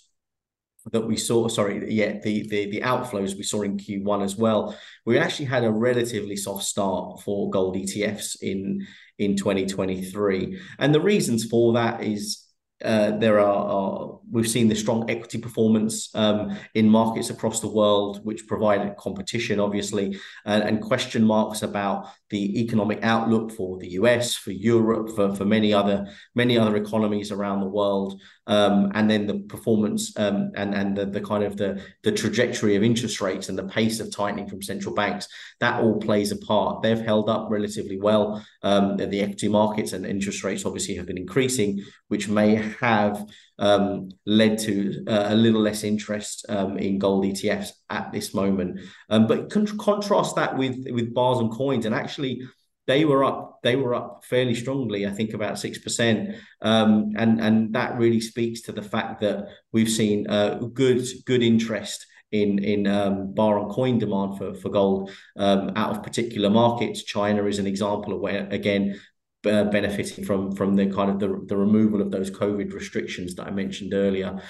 that 0.90 1.06
we 1.06 1.16
saw 1.16 1.46
sorry 1.46 1.92
yeah 1.92 2.18
the, 2.24 2.46
the 2.48 2.70
the 2.70 2.80
outflows 2.80 3.36
we 3.36 3.44
saw 3.44 3.62
in 3.62 3.76
q1 3.76 4.24
as 4.24 4.36
well 4.36 4.76
we 5.06 5.16
actually 5.16 5.44
had 5.44 5.62
a 5.64 5.70
relatively 5.70 6.34
soft 6.34 6.64
start 6.64 7.20
for 7.22 7.48
gold 7.50 7.76
etfs 7.76 8.36
in 8.42 8.84
in 9.18 9.36
2023 9.36 10.58
and 10.80 10.94
the 10.94 11.00
reasons 11.00 11.44
for 11.44 11.74
that 11.74 12.02
is 12.02 12.41
uh, 12.84 13.16
there 13.18 13.38
are, 13.40 13.68
are, 13.68 14.18
we've 14.30 14.48
seen 14.48 14.68
the 14.68 14.74
strong 14.74 15.08
equity 15.08 15.38
performance 15.38 16.14
um, 16.14 16.56
in 16.74 16.88
markets 16.88 17.30
across 17.30 17.60
the 17.60 17.68
world, 17.68 18.24
which 18.24 18.46
provide 18.46 18.96
competition, 18.96 19.60
obviously, 19.60 20.18
and, 20.44 20.62
and, 20.62 20.82
question 20.82 21.24
marks 21.24 21.62
about 21.62 22.08
the 22.32 22.60
economic 22.62 22.98
outlook 23.02 23.52
for 23.52 23.78
the 23.78 23.90
US, 23.90 24.34
for 24.34 24.52
Europe, 24.52 25.14
for, 25.14 25.34
for 25.36 25.44
many 25.44 25.72
other 25.74 26.08
many 26.34 26.58
other 26.58 26.76
economies 26.76 27.30
around 27.30 27.60
the 27.60 27.68
world, 27.68 28.20
um, 28.46 28.90
and 28.94 29.08
then 29.08 29.26
the 29.26 29.40
performance 29.40 30.18
um, 30.18 30.50
and 30.56 30.74
and 30.74 30.96
the, 30.96 31.04
the 31.04 31.20
kind 31.20 31.44
of 31.44 31.58
the 31.58 31.80
the 32.02 32.10
trajectory 32.10 32.74
of 32.74 32.82
interest 32.82 33.20
rates 33.20 33.50
and 33.50 33.58
the 33.58 33.68
pace 33.68 34.00
of 34.00 34.10
tightening 34.10 34.48
from 34.48 34.62
central 34.62 34.94
banks. 34.94 35.28
That 35.60 35.82
all 35.82 36.00
plays 36.00 36.32
a 36.32 36.38
part. 36.38 36.82
They've 36.82 36.98
held 36.98 37.28
up 37.28 37.48
relatively 37.50 38.00
well. 38.00 38.42
Um, 38.62 38.96
the 38.96 39.20
equity 39.20 39.48
markets 39.48 39.92
and 39.92 40.06
interest 40.06 40.42
rates 40.42 40.64
obviously 40.64 40.94
have 40.96 41.06
been 41.06 41.18
increasing, 41.18 41.84
which 42.08 42.28
may 42.28 42.54
have 42.80 43.26
um, 43.62 44.10
led 44.26 44.58
to 44.58 45.04
uh, 45.06 45.26
a 45.28 45.34
little 45.34 45.62
less 45.62 45.84
interest 45.84 46.44
um, 46.48 46.76
in 46.76 46.98
gold 46.98 47.24
ETFs 47.24 47.70
at 47.88 48.12
this 48.12 48.34
moment. 48.34 48.80
Um, 49.08 49.26
but 49.26 49.50
con- 49.50 49.78
contrast 49.78 50.34
that 50.36 50.58
with 50.58 50.84
with 50.90 51.14
bars 51.14 51.38
and 51.38 51.50
coins, 51.50 51.86
and 51.86 51.94
actually 51.94 52.42
they 52.88 53.04
were 53.04 53.22
up 53.22 53.60
they 53.62 53.76
were 53.76 53.94
up 53.94 54.24
fairly 54.24 54.56
strongly 54.56 55.06
i 55.06 55.10
think 55.10 55.34
about 55.34 55.54
6% 55.54 56.36
um, 56.62 57.12
and 57.16 57.40
and 57.40 57.72
that 57.74 57.96
really 57.96 58.20
speaks 58.20 58.62
to 58.62 58.72
the 58.72 58.82
fact 58.82 59.20
that 59.20 59.46
we've 59.70 59.88
seen 59.88 60.28
uh, 60.28 60.54
good 60.54 61.06
good 61.24 61.44
interest 61.44 62.04
in 62.32 62.58
in 62.58 62.88
um, 62.88 63.32
bar 63.34 63.58
and 63.60 63.70
coin 63.70 63.98
demand 63.98 64.36
for 64.36 64.54
for 64.54 64.68
gold 64.68 65.12
um, 65.36 65.70
out 65.76 65.92
of 65.92 66.02
particular 66.02 66.50
markets 66.50 67.04
china 67.04 67.44
is 67.44 67.60
an 67.60 67.68
example 67.68 68.14
of 68.14 68.20
where 68.20 68.48
again 68.50 69.00
uh, 69.46 69.64
benefiting 69.64 70.24
from 70.24 70.52
from 70.52 70.76
the 70.76 70.86
kind 70.86 71.10
of 71.10 71.18
the, 71.18 71.44
the 71.46 71.56
removal 71.56 72.00
of 72.00 72.10
those 72.10 72.30
COVID 72.30 72.72
restrictions 72.72 73.34
that 73.34 73.46
I 73.46 73.50
mentioned 73.50 73.94
earlier. 73.94 74.40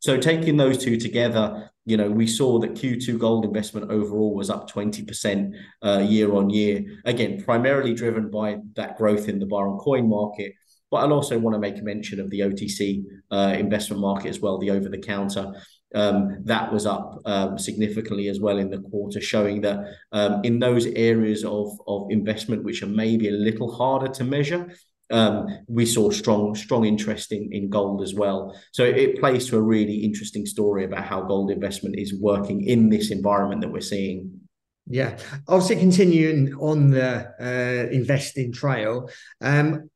So 0.00 0.16
taking 0.16 0.56
those 0.56 0.78
two 0.78 0.96
together, 0.96 1.70
you 1.84 1.98
know, 1.98 2.10
we 2.10 2.26
saw 2.26 2.58
that 2.60 2.72
Q2 2.72 3.18
gold 3.18 3.44
investment 3.44 3.90
overall 3.90 4.34
was 4.34 4.48
up 4.48 4.70
20% 4.70 5.52
uh, 5.84 5.98
year 5.98 6.34
on 6.34 6.48
year. 6.48 6.82
Again, 7.04 7.42
primarily 7.44 7.92
driven 7.92 8.30
by 8.30 8.60
that 8.76 8.96
growth 8.96 9.28
in 9.28 9.38
the 9.38 9.44
bar 9.44 9.68
and 9.68 9.78
coin 9.78 10.08
market. 10.08 10.54
But 10.90 10.98
I'll 10.98 11.12
also 11.12 11.38
want 11.38 11.54
to 11.54 11.60
make 11.60 11.82
mention 11.82 12.18
of 12.18 12.30
the 12.30 12.40
OTC 12.40 13.04
uh, 13.30 13.54
investment 13.58 14.00
market 14.00 14.28
as 14.28 14.40
well, 14.40 14.56
the 14.58 14.70
over 14.70 14.88
the 14.88 14.98
counter 14.98 15.52
um, 15.94 16.38
that 16.44 16.72
was 16.72 16.86
up 16.86 17.20
um, 17.24 17.58
significantly 17.58 18.28
as 18.28 18.40
well 18.40 18.58
in 18.58 18.70
the 18.70 18.80
quarter, 18.80 19.20
showing 19.20 19.60
that 19.62 19.78
um, 20.12 20.40
in 20.44 20.58
those 20.58 20.86
areas 20.86 21.44
of, 21.44 21.78
of 21.86 22.06
investment 22.10 22.64
which 22.64 22.82
are 22.82 22.88
maybe 22.88 23.28
a 23.28 23.32
little 23.32 23.74
harder 23.74 24.08
to 24.08 24.24
measure, 24.24 24.72
um, 25.10 25.48
we 25.66 25.86
saw 25.86 26.10
strong 26.10 26.54
strong 26.54 26.84
interest 26.84 27.32
in, 27.32 27.52
in 27.52 27.68
gold 27.68 28.02
as 28.02 28.14
well. 28.14 28.56
So 28.72 28.84
it 28.84 29.18
plays 29.18 29.48
to 29.48 29.56
a 29.56 29.62
really 29.62 29.96
interesting 29.96 30.46
story 30.46 30.84
about 30.84 31.04
how 31.04 31.22
gold 31.22 31.50
investment 31.50 31.98
is 31.98 32.14
working 32.14 32.62
in 32.62 32.88
this 32.88 33.10
environment 33.10 33.60
that 33.62 33.72
we're 33.72 33.80
seeing. 33.80 34.40
Yeah, 34.86 35.18
obviously 35.46 35.76
continuing 35.76 36.54
on 36.54 36.90
the 36.90 37.32
uh, 37.40 37.90
investing 37.92 38.52
trail. 38.52 39.10
Um, 39.40 39.89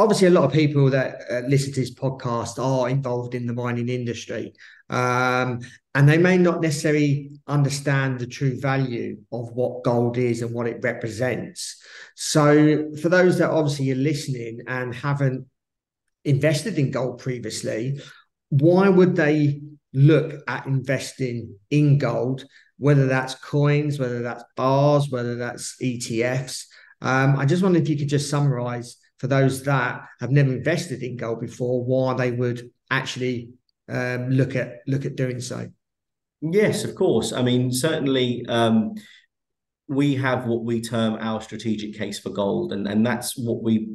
obviously, 0.00 0.28
a 0.28 0.30
lot 0.30 0.44
of 0.44 0.52
people 0.52 0.90
that 0.90 1.20
uh, 1.30 1.40
listen 1.46 1.72
to 1.72 1.80
this 1.80 1.94
podcast 1.94 2.58
are 2.58 2.88
involved 2.88 3.34
in 3.34 3.46
the 3.46 3.52
mining 3.52 3.88
industry. 3.88 4.54
Um, 4.88 5.60
and 5.94 6.08
they 6.08 6.18
may 6.18 6.38
not 6.38 6.60
necessarily 6.60 7.30
understand 7.46 8.18
the 8.18 8.26
true 8.26 8.58
value 8.60 9.18
of 9.30 9.52
what 9.52 9.84
gold 9.84 10.16
is 10.16 10.42
and 10.42 10.54
what 10.54 10.66
it 10.66 10.80
represents. 10.82 11.82
So, 12.16 12.90
for 13.00 13.08
those 13.08 13.38
that 13.38 13.50
obviously 13.50 13.90
are 13.92 13.96
listening 13.96 14.60
and 14.66 14.94
haven't 14.94 15.46
invested 16.24 16.78
in 16.78 16.90
gold 16.90 17.18
previously, 17.18 18.00
why 18.48 18.88
would 18.88 19.16
they 19.16 19.60
look 19.92 20.42
at 20.48 20.66
investing 20.66 21.56
in 21.70 21.98
gold, 21.98 22.44
whether 22.78 23.06
that's 23.06 23.34
coins, 23.34 23.98
whether 23.98 24.22
that's 24.22 24.44
bars, 24.56 25.08
whether 25.10 25.36
that's 25.36 25.76
ETFs? 25.82 26.64
Um, 27.02 27.36
I 27.36 27.46
just 27.46 27.62
wonder 27.62 27.80
if 27.80 27.88
you 27.88 27.96
could 27.96 28.08
just 28.08 28.30
summarize 28.30 28.96
for 29.20 29.28
those 29.28 29.62
that 29.64 30.02
have 30.18 30.30
never 30.30 30.52
invested 30.52 31.02
in 31.02 31.16
gold 31.16 31.40
before, 31.40 31.84
why 31.84 32.14
they 32.14 32.32
would 32.32 32.70
actually 32.90 33.50
um, 33.88 34.30
look 34.30 34.56
at 34.56 34.78
look 34.86 35.04
at 35.04 35.14
doing 35.14 35.40
so. 35.40 35.68
Yes, 36.40 36.84
of 36.84 36.94
course. 36.94 37.32
I 37.32 37.42
mean, 37.42 37.72
certainly. 37.72 38.44
Um, 38.48 38.94
we 39.90 40.14
have 40.14 40.46
what 40.46 40.62
we 40.62 40.80
term 40.80 41.18
our 41.20 41.40
strategic 41.40 41.98
case 41.98 42.20
for 42.20 42.30
gold, 42.30 42.72
and, 42.72 42.86
and 42.86 43.04
that's 43.04 43.36
what 43.36 43.60
we 43.60 43.88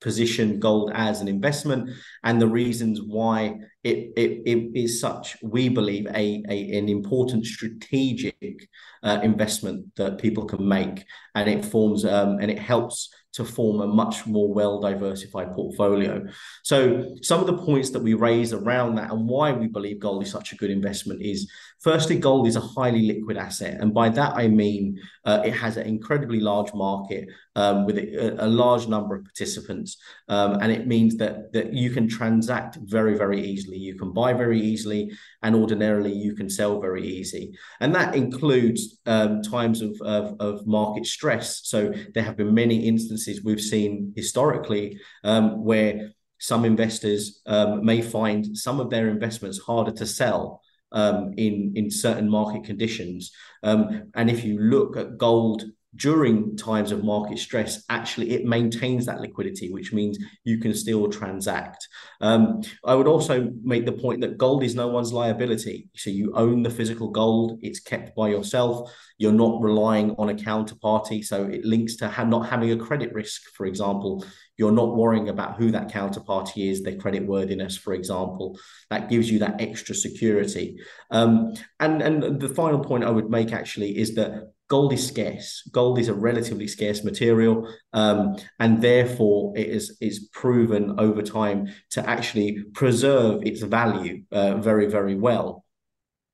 position 0.00 0.58
gold 0.58 0.90
as 0.94 1.20
an 1.20 1.28
investment 1.28 1.90
and 2.24 2.40
the 2.40 2.48
reasons 2.48 3.00
why 3.02 3.54
it, 3.84 4.12
it, 4.16 4.42
it 4.46 4.70
is 4.74 5.00
such 5.00 5.36
we 5.42 5.68
believe 5.68 6.06
a, 6.06 6.42
a 6.48 6.78
an 6.78 6.88
important 6.88 7.44
strategic 7.44 8.68
uh, 9.02 9.20
investment 9.22 9.84
that 9.96 10.18
people 10.18 10.44
can 10.44 10.66
make 10.66 11.04
and 11.34 11.48
it 11.48 11.64
forms 11.64 12.04
um, 12.04 12.38
and 12.40 12.50
it 12.50 12.58
helps 12.58 13.10
to 13.32 13.44
form 13.44 13.80
a 13.80 13.86
much 13.86 14.26
more 14.26 14.52
well 14.52 14.80
diversified 14.80 15.52
portfolio. 15.52 16.26
So, 16.64 17.14
some 17.22 17.40
of 17.40 17.46
the 17.46 17.56
points 17.56 17.90
that 17.90 18.02
we 18.02 18.14
raise 18.14 18.52
around 18.52 18.96
that 18.96 19.12
and 19.12 19.28
why 19.28 19.52
we 19.52 19.68
believe 19.68 20.00
gold 20.00 20.24
is 20.24 20.30
such 20.30 20.52
a 20.52 20.56
good 20.56 20.70
investment 20.70 21.22
is 21.22 21.50
firstly, 21.80 22.18
gold 22.18 22.46
is 22.48 22.56
a 22.56 22.60
highly 22.60 23.02
liquid 23.02 23.36
asset. 23.36 23.80
And 23.80 23.94
by 23.94 24.08
that, 24.10 24.34
I 24.34 24.48
mean 24.48 25.00
uh, 25.24 25.42
it 25.44 25.52
has 25.52 25.76
an 25.76 25.86
incredibly 25.86 26.40
large 26.40 26.74
market 26.74 27.28
um, 27.54 27.86
with 27.86 27.98
a, 27.98 28.44
a, 28.44 28.48
large 28.48 28.86
number 28.88 29.14
of 29.14 29.24
participants. 29.24 29.96
Um, 30.28 30.58
and 30.60 30.72
it 30.72 30.86
means 30.86 31.16
that, 31.16 31.52
that 31.52 31.72
you 31.72 31.90
can 31.90 32.08
transact 32.08 32.78
very, 32.82 33.16
very 33.16 33.40
easily. 33.40 33.76
You 33.76 33.96
can 33.96 34.12
buy 34.12 34.32
very 34.32 34.60
easily, 34.60 35.12
and 35.42 35.54
ordinarily 35.54 36.12
you 36.12 36.34
can 36.34 36.48
sell 36.48 36.80
very 36.80 37.06
easy. 37.06 37.52
And 37.80 37.94
that 37.94 38.14
includes 38.14 38.98
um, 39.06 39.42
times 39.42 39.82
of, 39.82 40.00
of, 40.02 40.36
of 40.40 40.66
market 40.66 41.06
stress. 41.06 41.62
So, 41.64 41.92
there 42.14 42.22
have 42.22 42.36
been 42.36 42.54
many 42.54 42.86
instances 42.86 43.19
instances 43.20 43.44
we've 43.44 43.60
seen 43.60 44.12
historically 44.16 44.98
um, 45.24 45.64
where 45.64 46.12
some 46.38 46.64
investors 46.64 47.42
um, 47.46 47.84
may 47.84 48.00
find 48.00 48.56
some 48.56 48.80
of 48.80 48.90
their 48.90 49.08
investments 49.08 49.58
harder 49.58 49.92
to 49.92 50.06
sell 50.06 50.62
um, 50.92 51.32
in 51.36 51.72
in 51.76 51.90
certain 51.90 52.28
market 52.28 52.64
conditions. 52.64 53.32
Um, 53.62 54.10
and 54.14 54.30
if 54.30 54.44
you 54.44 54.58
look 54.58 54.96
at 54.96 55.18
gold 55.18 55.64
during 55.96 56.56
times 56.56 56.92
of 56.92 57.02
market 57.02 57.38
stress, 57.38 57.84
actually 57.88 58.30
it 58.30 58.44
maintains 58.44 59.06
that 59.06 59.20
liquidity, 59.20 59.72
which 59.72 59.92
means 59.92 60.18
you 60.44 60.58
can 60.58 60.72
still 60.72 61.08
transact. 61.08 61.88
Um, 62.20 62.62
I 62.84 62.94
would 62.94 63.08
also 63.08 63.50
make 63.62 63.86
the 63.86 63.92
point 63.92 64.20
that 64.20 64.38
gold 64.38 64.62
is 64.62 64.74
no 64.74 64.88
one's 64.88 65.12
liability. 65.12 65.88
So 65.96 66.10
you 66.10 66.32
own 66.34 66.62
the 66.62 66.70
physical 66.70 67.10
gold, 67.10 67.58
it's 67.62 67.80
kept 67.80 68.14
by 68.14 68.28
yourself. 68.28 68.92
You're 69.18 69.32
not 69.32 69.60
relying 69.60 70.14
on 70.16 70.30
a 70.30 70.34
counterparty. 70.34 71.24
So 71.24 71.44
it 71.44 71.64
links 71.64 71.96
to 71.96 72.08
ha- 72.08 72.24
not 72.24 72.48
having 72.48 72.70
a 72.70 72.76
credit 72.76 73.12
risk, 73.12 73.42
for 73.54 73.66
example. 73.66 74.24
You're 74.56 74.72
not 74.72 74.94
worrying 74.94 75.28
about 75.28 75.56
who 75.56 75.72
that 75.72 75.88
counterparty 75.88 76.70
is, 76.70 76.82
their 76.82 76.96
credit 76.96 77.26
worthiness, 77.26 77.76
for 77.76 77.94
example. 77.94 78.58
That 78.90 79.08
gives 79.08 79.30
you 79.30 79.40
that 79.40 79.60
extra 79.60 79.94
security. 79.94 80.78
Um, 81.10 81.54
and, 81.80 82.00
and 82.00 82.40
the 82.40 82.48
final 82.48 82.78
point 82.78 83.04
I 83.04 83.10
would 83.10 83.30
make 83.30 83.52
actually 83.52 83.98
is 83.98 84.14
that 84.14 84.52
gold 84.70 84.92
is 84.92 85.06
scarce. 85.06 85.68
Gold 85.72 85.98
is 85.98 86.08
a 86.08 86.14
relatively 86.14 86.68
scarce 86.68 87.04
material, 87.04 87.68
um, 87.92 88.36
and 88.60 88.80
therefore 88.80 89.52
it 89.56 89.66
is 89.66 89.98
is 90.00 90.30
proven 90.32 90.98
over 90.98 91.22
time 91.22 91.68
to 91.90 92.08
actually 92.08 92.62
preserve 92.72 93.42
its 93.44 93.60
value 93.60 94.22
uh, 94.32 94.56
very 94.56 94.86
very 94.86 95.16
well. 95.16 95.64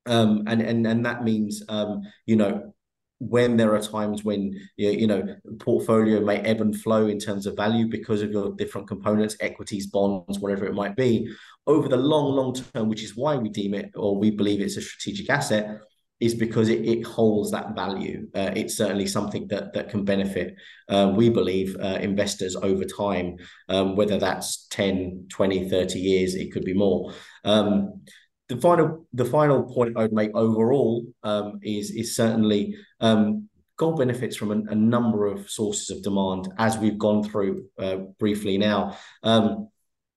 Um, 0.05 0.44
and 0.46 0.61
and 0.61 0.87
and 0.87 1.05
that 1.05 1.25
means 1.25 1.62
um, 1.68 2.03
you 2.27 2.37
know 2.37 2.75
when 3.18 3.57
there 3.57 3.75
are 3.75 3.81
times 3.81 4.22
when 4.22 4.55
you 4.77 5.07
know 5.07 5.22
portfolio 5.59 6.20
may 6.20 6.37
ebb 6.40 6.61
and 6.61 6.79
flow 6.79 7.07
in 7.07 7.18
terms 7.18 7.46
of 7.46 7.57
value 7.57 7.88
because 7.88 8.20
of 8.20 8.31
your 8.31 8.53
different 8.57 8.87
components 8.87 9.38
equities 9.40 9.87
bonds 9.87 10.38
whatever 10.38 10.66
it 10.66 10.75
might 10.75 10.94
be 10.96 11.27
over 11.66 11.88
the 11.88 11.96
long 11.96 12.37
long 12.37 12.55
term 12.55 12.90
which 12.90 13.03
is 13.03 13.16
why 13.16 13.35
we 13.35 13.49
deem 13.49 13.72
it 13.72 13.90
or 13.96 14.18
we 14.18 14.31
believe 14.31 14.61
it's 14.61 14.77
a 14.77 14.83
strategic 14.83 15.31
asset 15.31 15.81
is 16.18 16.35
because 16.35 16.68
it, 16.68 16.85
it 16.85 17.05
holds 17.05 17.50
that 17.50 17.74
value. 17.74 18.29
Uh, 18.35 18.50
it's 18.57 18.76
certainly 18.76 19.07
something 19.07 19.46
that 19.48 19.72
that 19.74 19.90
can 19.90 20.05
benefit, 20.05 20.55
uh, 20.88 21.12
we 21.14 21.29
believe, 21.29 21.76
uh, 21.76 21.98
investors 22.00 22.57
over 22.57 22.85
time, 22.85 23.37
um, 23.68 23.96
whether 23.96 24.18
that's 24.18 24.66
10, 24.68 25.26
20, 25.31 25.68
30 25.68 25.98
years, 25.98 26.35
it 26.35 26.52
could 26.52 26.64
be 26.64 26.74
more. 26.74 27.12
Um, 27.44 28.02
the 28.48 28.57
final 28.57 29.07
the 29.12 29.24
final 29.24 29.64
point 29.64 29.98
I'd 29.98 30.12
make 30.12 30.31
overall 30.35 31.05
um, 31.22 31.59
is 31.62 31.90
is 31.90 32.14
certainly 32.14 32.76
um, 33.00 33.48
gold 33.76 33.98
benefits 33.98 34.37
from 34.37 34.52
a, 34.52 34.72
a, 34.72 34.74
number 34.74 35.26
of 35.26 35.50
sources 35.50 35.90
of 35.90 36.02
demand 36.02 36.48
as 36.57 36.79
we've 36.79 36.98
gone 36.98 37.24
through 37.24 37.66
uh, 37.79 37.96
briefly 38.18 38.57
now. 38.57 38.96
Um, 39.22 39.68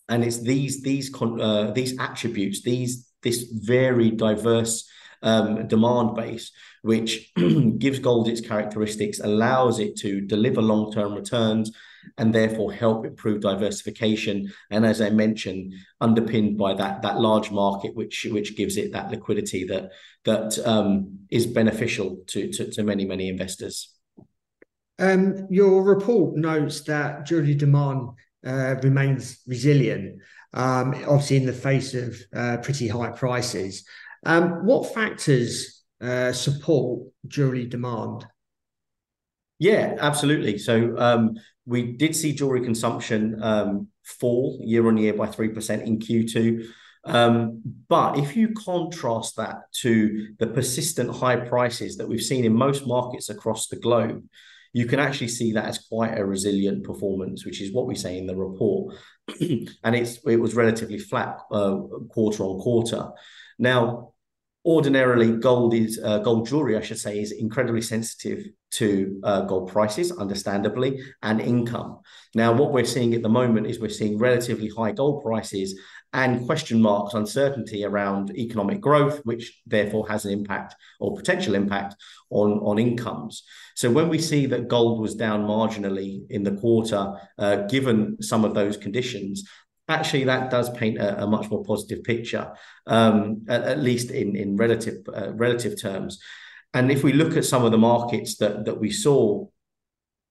and 0.08 0.24
it's 0.24 0.42
these 0.42 0.82
these 0.82 1.12
uh, 1.22 1.72
these 1.72 1.98
attributes, 2.00 2.62
these 2.62 3.10
this 3.22 3.52
very 3.52 4.12
diverse 4.12 4.88
um, 5.22 5.68
demand 5.68 6.16
base, 6.16 6.52
which 6.82 7.32
gives 7.78 8.00
gold 8.00 8.28
its 8.28 8.42
characteristics, 8.42 9.20
allows 9.20 9.80
it 9.80 9.96
to 9.98 10.22
deliver 10.22 10.62
long 10.62 10.92
term 10.92 11.14
returns, 11.14 11.72
and 12.18 12.34
therefore 12.34 12.74
help 12.74 13.06
improve 13.06 13.42
diversification. 13.42 14.52
And 14.72 14.86
as 14.86 15.02
I 15.02 15.10
mentioned, 15.10 15.74
underpinned 16.02 16.58
by 16.58 16.74
that 16.76 17.02
that 17.02 17.20
large 17.20 17.52
market, 17.52 17.96
which 17.96 18.28
which 18.32 18.56
gives 18.56 18.78
it 18.78 18.94
that 18.94 19.12
liquidity 19.12 19.66
that 19.66 19.92
that 20.26 20.58
um, 20.66 21.20
is 21.30 21.46
beneficial 21.46 22.24
to, 22.28 22.52
to, 22.52 22.72
to 22.72 22.84
many 22.84 23.06
many 23.06 23.30
investors. 23.30 23.94
Um, 25.00 25.48
your 25.50 25.84
report 25.84 26.36
notes 26.36 26.82
that 26.82 27.26
jewelry 27.26 27.56
demand 27.56 28.10
uh, 28.46 28.76
remains 28.84 29.40
resilient, 29.48 30.20
um, 30.54 30.94
obviously 31.08 31.38
in 31.38 31.46
the 31.46 31.54
face 31.54 31.94
of 31.94 32.18
uh, 32.36 32.58
pretty 32.58 32.88
high 32.88 33.12
prices. 33.12 33.86
Um, 34.26 34.66
what 34.66 34.94
factors 34.94 35.84
uh, 36.02 36.32
support 36.34 37.08
jewelry 37.28 37.66
demand? 37.66 38.26
Yeah, 39.60 39.96
absolutely. 40.00 40.58
So 40.58 40.98
um, 40.98 41.36
we 41.66 41.94
did 41.94 42.16
see 42.16 42.34
jewelry 42.34 42.62
consumption 42.62 43.42
um, 43.44 43.88
fall 44.04 44.60
year 44.64 44.88
on 44.88 44.98
year 44.98 45.14
by 45.14 45.28
3% 45.28 45.86
in 45.86 46.00
Q2. 46.00 46.66
Um, 47.06 47.62
but 47.88 48.18
if 48.18 48.36
you 48.36 48.54
contrast 48.54 49.38
that 49.38 49.72
to 49.82 50.34
the 50.40 50.48
persistent 50.48 51.16
high 51.16 51.38
prices 51.38 51.98
that 51.98 52.08
we've 52.08 52.22
seen 52.22 52.46
in 52.46 52.54
most 52.54 52.86
markets 52.88 53.30
across 53.30 53.68
the 53.68 53.78
globe, 53.78 54.24
you 54.74 54.86
can 54.86 55.00
actually 55.00 55.30
see 55.30 55.54
that 55.54 55.66
as 55.66 55.80
quite 55.80 56.18
a 56.18 56.26
resilient 56.26 56.84
performance, 56.84 57.46
which 57.46 57.62
is 57.62 57.74
what 57.74 57.88
we 57.88 57.96
say 57.96 58.18
in 58.18 58.28
the 58.28 58.36
report. 58.36 58.96
and 59.42 59.96
it's 59.96 60.20
it 60.26 60.36
was 60.36 60.54
relatively 60.54 61.00
flat 61.00 61.40
uh, 61.52 61.78
quarter 62.10 62.44
on 62.44 62.60
quarter. 62.60 63.10
Now, 63.60 64.14
ordinarily 64.66 65.38
gold 65.38 65.74
is 65.74 66.00
uh, 66.04 66.20
gold 66.20 66.46
jewelry 66.46 66.76
i 66.76 66.82
should 66.82 67.00
say 67.00 67.18
is 67.18 67.32
incredibly 67.32 67.82
sensitive 67.82 68.46
to 68.72 69.20
uh, 69.24 69.42
gold 69.42 69.72
prices 69.72 70.12
understandably 70.12 71.02
and 71.24 71.42
income. 71.42 72.00
Now 72.36 72.54
what 72.54 72.72
we're 72.72 72.86
seeing 72.86 73.14
at 73.14 73.24
the 73.24 73.30
moment 73.30 73.68
is 73.68 73.80
we're 73.80 73.90
seeing 73.90 74.20
relatively 74.20 74.70
high 74.70 74.92
gold 74.92 75.24
prices 75.24 75.80
and 76.14 76.46
question 76.46 76.82
marks 76.82 77.14
uncertainty 77.14 77.84
around 77.84 78.36
economic 78.36 78.82
growth 78.82 79.22
which 79.26 79.62
therefore 79.66 80.08
has 80.08 80.26
an 80.26 80.32
impact 80.32 80.76
or 81.00 81.16
potential 81.16 81.56
impact 81.56 81.96
on 82.30 82.60
on 82.60 82.78
incomes. 82.78 83.44
So 83.76 83.90
when 83.90 84.10
we 84.10 84.20
see 84.20 84.46
that 84.48 84.68
gold 84.68 85.00
was 85.00 85.16
down 85.16 85.48
marginally 85.48 86.30
in 86.30 86.44
the 86.44 86.56
quarter 86.58 87.14
uh, 87.38 87.56
given 87.68 88.22
some 88.22 88.46
of 88.46 88.54
those 88.54 88.78
conditions 88.78 89.44
actually 89.90 90.24
that 90.26 90.50
does 90.50 90.70
paint 90.70 90.98
a, 90.98 91.24
a 91.24 91.28
much 91.28 91.50
more 91.50 91.64
positive 91.64 92.04
picture, 92.04 92.54
um, 92.88 93.46
at, 93.50 93.64
at, 93.64 93.80
least 93.80 94.12
in 94.12 94.36
in 94.36 94.56
relative 94.56 94.98
uh, 95.14 95.34
relative 95.34 95.82
terms. 95.82 96.20
And 96.74 96.92
if 96.92 97.04
we 97.04 97.14
look 97.14 97.36
at 97.36 97.46
some 97.46 97.66
of 97.66 97.72
the 97.72 97.78
markets 97.78 98.38
that 98.38 98.66
that 98.66 98.80
we 98.80 98.92
saw 98.92 99.48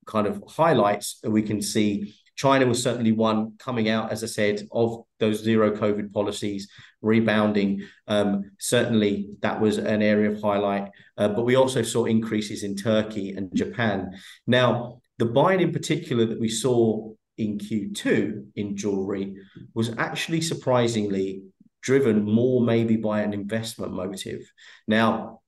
kind 0.06 0.26
of 0.26 0.42
highlights, 0.48 1.20
we 1.24 1.42
can 1.42 1.60
see 1.60 2.14
China 2.38 2.66
was 2.66 2.80
certainly 2.80 3.10
one 3.10 3.54
coming 3.58 3.88
out, 3.88 4.12
as 4.12 4.22
I 4.22 4.28
said, 4.28 4.68
of 4.70 5.02
those 5.18 5.42
zero 5.42 5.76
COVID 5.76 6.12
policies, 6.12 6.70
rebounding. 7.02 7.82
Um, 8.06 8.52
certainly, 8.60 9.30
that 9.40 9.60
was 9.60 9.78
an 9.78 10.02
area 10.02 10.30
of 10.30 10.40
highlight. 10.40 10.88
Uh, 11.16 11.28
but 11.28 11.44
we 11.44 11.56
also 11.56 11.82
saw 11.82 12.04
increases 12.04 12.62
in 12.62 12.76
Turkey 12.76 13.32
and 13.32 13.52
Japan. 13.54 14.12
Now, 14.46 15.00
the 15.18 15.24
buying 15.24 15.60
in 15.60 15.72
particular 15.72 16.26
that 16.26 16.38
we 16.38 16.48
saw 16.48 17.12
in 17.38 17.58
Q2 17.58 18.46
in 18.56 18.76
jewelry 18.76 19.36
was 19.74 19.94
actually 19.96 20.40
surprisingly 20.40 21.42
driven 21.80 22.24
more 22.24 22.60
maybe 22.60 22.96
by 22.96 23.22
an 23.22 23.32
investment 23.32 23.92
motive. 23.92 24.40
Now, 24.86 25.40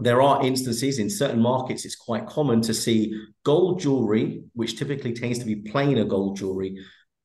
there 0.00 0.22
are 0.22 0.44
instances 0.44 0.98
in 0.98 1.10
certain 1.10 1.40
markets, 1.40 1.84
it's 1.84 1.96
quite 1.96 2.26
common 2.26 2.60
to 2.62 2.74
see 2.74 3.20
gold 3.44 3.80
jewelry, 3.80 4.44
which 4.54 4.78
typically 4.78 5.12
tends 5.12 5.38
to 5.40 5.44
be 5.44 5.56
plainer 5.56 6.04
gold 6.04 6.36
jewelry, 6.36 6.78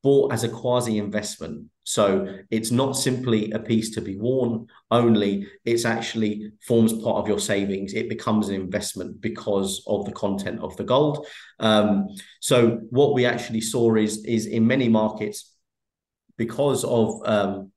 bought 0.04 0.34
as 0.34 0.44
a 0.44 0.50
quasi 0.50 0.98
investment. 0.98 1.66
So 1.86 2.38
it's 2.52 2.72
not 2.72 2.94
simply 2.94 3.52
a 3.52 3.60
piece 3.60 3.92
to 3.96 4.02
be 4.02 4.18
worn 4.18 4.68
only, 4.92 5.48
it's 5.66 5.86
actually 5.86 6.52
forms 6.66 6.94
part 6.94 7.18
of 7.18 7.28
your 7.28 7.40
savings. 7.40 7.94
It 7.94 8.10
becomes 8.10 8.50
an 8.50 8.56
investment 8.56 9.20
because 9.22 9.84
of 9.88 10.06
the 10.06 10.12
content 10.12 10.60
of 10.62 10.76
the 10.78 10.84
gold. 10.84 11.26
Um, 11.60 12.08
so 12.40 12.80
what 12.90 13.14
we 13.14 13.26
actually 13.26 13.62
saw 13.62 13.96
is, 13.96 14.24
is 14.26 14.46
in 14.46 14.68
many 14.68 14.90
markets, 14.90 15.50
because 16.38 16.84
of 16.84 17.22
um, 17.26 17.72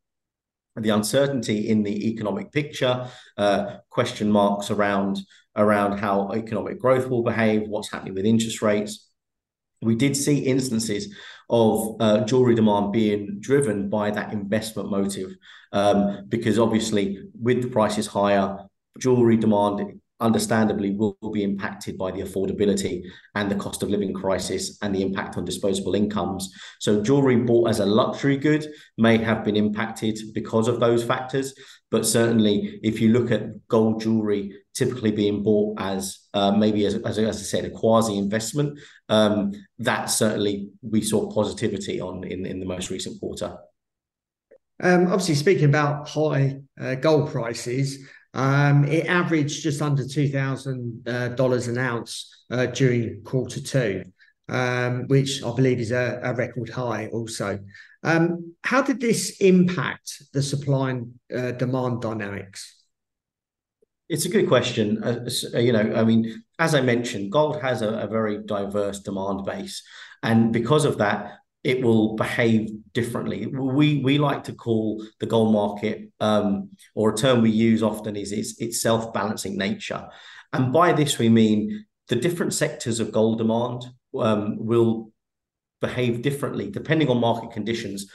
the 0.76 0.90
uncertainty 0.90 1.68
in 1.68 1.82
the 1.82 2.08
economic 2.10 2.52
picture, 2.52 3.08
uh, 3.36 3.78
question 3.90 4.30
marks 4.30 4.70
around 4.70 5.18
around 5.56 5.98
how 5.98 6.30
economic 6.32 6.78
growth 6.78 7.08
will 7.08 7.22
behave, 7.22 7.62
what's 7.66 7.90
happening 7.90 8.14
with 8.14 8.26
interest 8.26 8.60
rates. 8.60 9.05
We 9.82 9.94
did 9.94 10.16
see 10.16 10.38
instances 10.38 11.14
of 11.48 11.96
uh, 12.00 12.24
jewelry 12.24 12.54
demand 12.54 12.92
being 12.92 13.38
driven 13.40 13.88
by 13.88 14.10
that 14.10 14.32
investment 14.32 14.90
motive. 14.90 15.36
Um, 15.72 16.26
because 16.28 16.58
obviously, 16.58 17.22
with 17.40 17.62
the 17.62 17.68
prices 17.68 18.06
higher, 18.06 18.58
jewelry 18.98 19.36
demand 19.36 20.00
understandably 20.20 20.92
will, 20.92 21.16
will, 21.20 21.30
be 21.30 21.42
impacted 21.42 21.98
by 21.98 22.10
the 22.10 22.22
affordability 22.22 23.02
and 23.34 23.50
the 23.50 23.54
cost 23.54 23.82
of 23.82 23.90
living 23.90 24.14
crisis 24.14 24.78
and 24.80 24.94
the 24.94 25.02
impact 25.02 25.36
on 25.36 25.44
disposable 25.44 25.94
incomes. 25.94 26.52
So 26.80 27.02
jewelry 27.02 27.36
bought 27.36 27.68
as 27.68 27.80
a 27.80 27.86
luxury 27.86 28.38
good 28.38 28.66
may 28.96 29.18
have 29.18 29.44
been 29.44 29.56
impacted 29.56 30.18
because 30.32 30.68
of 30.68 30.80
those 30.80 31.04
factors. 31.04 31.52
But 31.90 32.04
certainly, 32.04 32.80
if 32.82 33.00
you 33.00 33.12
look 33.12 33.30
at 33.30 33.66
gold 33.68 34.00
jewelry 34.00 34.58
typically 34.74 35.12
being 35.12 35.42
bought 35.42 35.80
as 35.80 36.18
uh, 36.34 36.50
maybe 36.50 36.84
as, 36.84 36.94
as, 36.94 37.18
as, 37.18 37.38
I 37.38 37.42
said 37.42 37.64
a 37.64 37.70
quasi 37.70 38.18
investment, 38.18 38.78
um, 39.08 39.52
that 39.78 40.06
certainly 40.06 40.70
we 40.82 41.00
saw 41.00 41.30
positivity 41.30 42.00
on 42.00 42.24
in, 42.24 42.44
in 42.44 42.60
the 42.60 42.66
most 42.66 42.90
recent 42.90 43.20
quarter. 43.20 43.56
Um, 44.82 45.06
obviously, 45.06 45.36
speaking 45.36 45.66
about 45.66 46.08
high 46.08 46.58
uh, 46.78 46.96
gold 46.96 47.30
prices, 47.30 48.06
um, 48.34 48.84
it 48.84 49.06
averaged 49.06 49.62
just 49.62 49.80
under 49.80 50.02
$2,000 50.02 51.08
uh, 51.08 51.70
an 51.70 51.78
ounce 51.78 52.44
uh, 52.50 52.66
during 52.66 53.22
quarter 53.22 53.60
two, 53.60 54.04
um, 54.48 55.06
which 55.06 55.42
I 55.42 55.54
believe 55.54 55.80
is 55.80 55.92
a, 55.92 56.20
a 56.22 56.34
record 56.34 56.68
high 56.68 57.06
also. 57.06 57.58
Um, 58.06 58.54
how 58.62 58.82
did 58.82 59.00
this 59.00 59.36
impact 59.40 60.22
the 60.32 60.42
supply 60.42 60.90
and 60.90 61.14
uh, 61.34 61.52
demand 61.52 62.00
dynamics? 62.00 62.84
It's 64.08 64.24
a 64.24 64.28
good 64.28 64.46
question. 64.46 65.02
Uh, 65.02 65.58
you 65.58 65.72
know, 65.72 65.92
I 65.94 66.04
mean, 66.04 66.44
as 66.60 66.76
I 66.76 66.80
mentioned, 66.80 67.32
gold 67.32 67.60
has 67.60 67.82
a, 67.82 67.88
a 67.88 68.06
very 68.06 68.38
diverse 68.38 69.00
demand 69.00 69.44
base. 69.44 69.82
And 70.22 70.52
because 70.52 70.84
of 70.84 70.98
that, 70.98 71.32
it 71.64 71.82
will 71.82 72.14
behave 72.14 72.70
differently. 72.92 73.46
We 73.48 74.00
we 74.00 74.18
like 74.18 74.44
to 74.44 74.52
call 74.52 75.04
the 75.18 75.26
gold 75.26 75.52
market, 75.52 76.12
um, 76.20 76.70
or 76.94 77.12
a 77.12 77.16
term 77.16 77.42
we 77.42 77.50
use 77.50 77.82
often 77.82 78.14
is 78.14 78.30
its, 78.30 78.54
its 78.60 78.80
self 78.80 79.12
balancing 79.12 79.58
nature, 79.58 80.06
and 80.52 80.72
by 80.72 80.92
this 80.92 81.18
we 81.18 81.28
mean 81.28 81.84
the 82.06 82.14
different 82.14 82.54
sectors 82.54 83.00
of 83.00 83.10
gold 83.10 83.38
demand 83.38 83.82
um, 84.16 84.64
will 84.64 85.10
behave 85.80 86.22
differently 86.22 86.70
depending 86.70 87.08
on 87.08 87.18
market 87.20 87.50
conditions, 87.50 88.10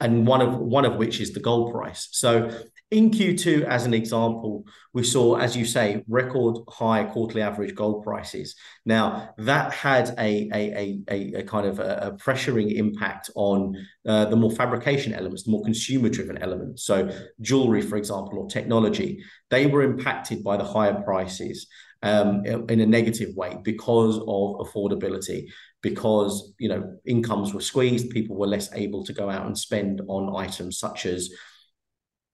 and 0.00 0.26
one 0.26 0.40
of 0.40 0.58
one 0.58 0.84
of 0.84 0.96
which 0.96 1.20
is 1.20 1.32
the 1.32 1.40
gold 1.40 1.72
price. 1.72 2.08
So 2.12 2.50
in 2.90 3.10
Q2, 3.10 3.64
as 3.64 3.86
an 3.86 3.94
example, 3.94 4.64
we 4.92 5.02
saw, 5.02 5.36
as 5.36 5.56
you 5.56 5.64
say, 5.64 6.04
record 6.06 6.58
high 6.68 7.02
quarterly 7.04 7.42
average 7.42 7.74
gold 7.74 8.04
prices. 8.04 8.54
Now, 8.84 9.30
that 9.38 9.72
had 9.72 10.14
a, 10.18 10.48
a, 10.54 11.02
a, 11.08 11.32
a 11.40 11.42
kind 11.42 11.66
of 11.66 11.80
a, 11.80 12.12
a 12.12 12.12
pressuring 12.12 12.72
impact 12.76 13.30
on 13.34 13.74
uh, 14.06 14.26
the 14.26 14.36
more 14.36 14.52
fabrication 14.52 15.12
elements, 15.12 15.42
the 15.42 15.50
more 15.50 15.64
consumer 15.64 16.08
driven 16.08 16.38
elements. 16.38 16.84
So, 16.84 17.10
jewelry, 17.40 17.82
for 17.82 17.96
example, 17.96 18.38
or 18.38 18.46
technology, 18.48 19.24
they 19.50 19.66
were 19.66 19.82
impacted 19.82 20.44
by 20.44 20.56
the 20.56 20.64
higher 20.64 21.02
prices. 21.02 21.66
Um, 22.04 22.44
in 22.44 22.80
a 22.80 22.86
negative 22.86 23.34
way 23.34 23.56
because 23.62 24.18
of 24.18 24.66
affordability, 24.66 25.46
because 25.80 26.52
you 26.58 26.68
know 26.68 26.98
incomes 27.06 27.54
were 27.54 27.62
squeezed, 27.62 28.10
people 28.10 28.36
were 28.36 28.46
less 28.46 28.70
able 28.74 29.06
to 29.06 29.14
go 29.14 29.30
out 29.30 29.46
and 29.46 29.56
spend 29.56 30.02
on 30.06 30.36
items 30.36 30.78
such 30.78 31.06
as 31.06 31.30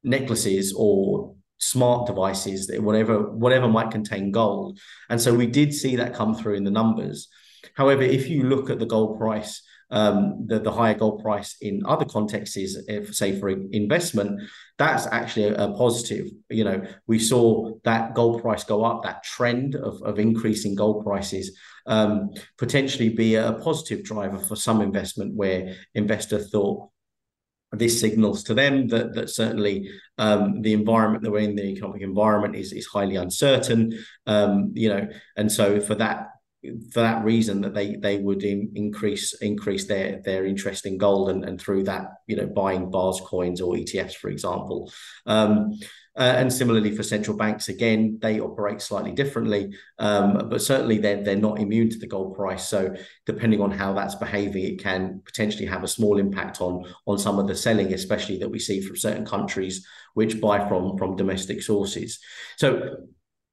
necklaces 0.02 0.74
or 0.76 1.36
smart 1.58 2.08
devices, 2.08 2.68
whatever 2.80 3.30
whatever 3.30 3.68
might 3.68 3.92
contain 3.92 4.32
gold. 4.32 4.80
And 5.08 5.20
so 5.20 5.32
we 5.32 5.46
did 5.46 5.72
see 5.72 5.94
that 5.96 6.14
come 6.14 6.34
through 6.34 6.54
in 6.54 6.64
the 6.64 6.72
numbers. 6.72 7.28
However, 7.74 8.02
if 8.02 8.28
you 8.28 8.42
look 8.42 8.70
at 8.70 8.80
the 8.80 8.86
gold 8.86 9.18
price, 9.18 9.62
um, 9.90 10.46
the, 10.46 10.60
the 10.60 10.72
higher 10.72 10.94
gold 10.94 11.22
price 11.22 11.56
in 11.60 11.82
other 11.86 12.04
contexts, 12.04 12.56
if 12.56 13.14
say 13.14 13.38
for 13.38 13.48
investment, 13.48 14.40
that's 14.78 15.06
actually 15.06 15.48
a, 15.48 15.68
positive. 15.72 16.26
You 16.48 16.64
know, 16.64 16.82
we 17.06 17.18
saw 17.18 17.72
that 17.84 18.14
gold 18.14 18.42
price 18.42 18.64
go 18.64 18.84
up, 18.84 19.02
that 19.02 19.24
trend 19.24 19.74
of, 19.74 20.00
of 20.02 20.18
increasing 20.18 20.74
gold 20.74 21.04
prices 21.04 21.58
um, 21.86 22.30
potentially 22.58 23.08
be 23.08 23.34
a 23.34 23.54
positive 23.54 24.04
driver 24.04 24.38
for 24.38 24.56
some 24.56 24.80
investment 24.80 25.34
where 25.34 25.76
investor 25.94 26.38
thought 26.38 26.88
this 27.72 28.00
signals 28.00 28.42
to 28.44 28.54
them 28.54 28.88
that 28.88 29.14
that 29.14 29.30
certainly 29.30 29.88
um, 30.18 30.60
the 30.62 30.72
environment 30.72 31.22
that 31.22 31.30
we're 31.30 31.38
in, 31.38 31.54
the 31.54 31.64
economic 31.64 32.02
environment, 32.02 32.56
is 32.56 32.72
is 32.72 32.86
highly 32.86 33.16
uncertain. 33.16 33.96
Um, 34.26 34.72
you 34.74 34.88
know, 34.88 35.08
and 35.36 35.50
so 35.50 35.80
for 35.80 35.94
that 35.96 36.28
for 36.92 37.00
that 37.00 37.24
reason 37.24 37.62
that 37.62 37.74
they 37.74 37.96
they 37.96 38.18
would 38.18 38.42
in, 38.42 38.70
increase 38.74 39.32
increase 39.40 39.86
their 39.86 40.20
their 40.22 40.44
interest 40.44 40.84
in 40.84 40.98
gold 40.98 41.30
and, 41.30 41.44
and 41.44 41.60
through 41.60 41.82
that 41.84 42.06
you 42.26 42.36
know 42.36 42.46
buying 42.46 42.90
bars 42.90 43.20
coins 43.24 43.60
or 43.60 43.74
ETFs 43.74 44.14
for 44.14 44.28
example 44.28 44.92
um, 45.26 45.72
uh, 46.18 46.34
and 46.36 46.52
similarly 46.52 46.94
for 46.94 47.04
central 47.04 47.36
banks, 47.36 47.68
again, 47.68 48.18
they 48.20 48.40
operate 48.40 48.82
slightly 48.82 49.12
differently, 49.12 49.72
um, 50.00 50.48
but 50.50 50.60
certainly 50.60 50.98
they're, 50.98 51.22
they're 51.22 51.36
not 51.36 51.60
immune 51.60 51.88
to 51.88 51.98
the 51.98 52.06
gold 52.06 52.34
price. 52.34 52.68
So 52.68 52.94
depending 53.26 53.60
on 53.60 53.70
how 53.70 53.92
that's 53.94 54.16
behaving, 54.16 54.64
it 54.64 54.82
can 54.82 55.22
potentially 55.24 55.66
have 55.66 55.84
a 55.84 55.88
small 55.88 56.18
impact 56.18 56.60
on, 56.60 56.84
on 57.06 57.16
some 57.16 57.38
of 57.38 57.46
the 57.46 57.54
selling, 57.54 57.94
especially 57.94 58.38
that 58.38 58.50
we 58.50 58.58
see 58.58 58.80
from 58.80 58.96
certain 58.96 59.24
countries 59.24 59.86
which 60.14 60.40
buy 60.40 60.68
from, 60.68 60.98
from 60.98 61.14
domestic 61.14 61.62
sources. 61.62 62.18
So 62.58 62.96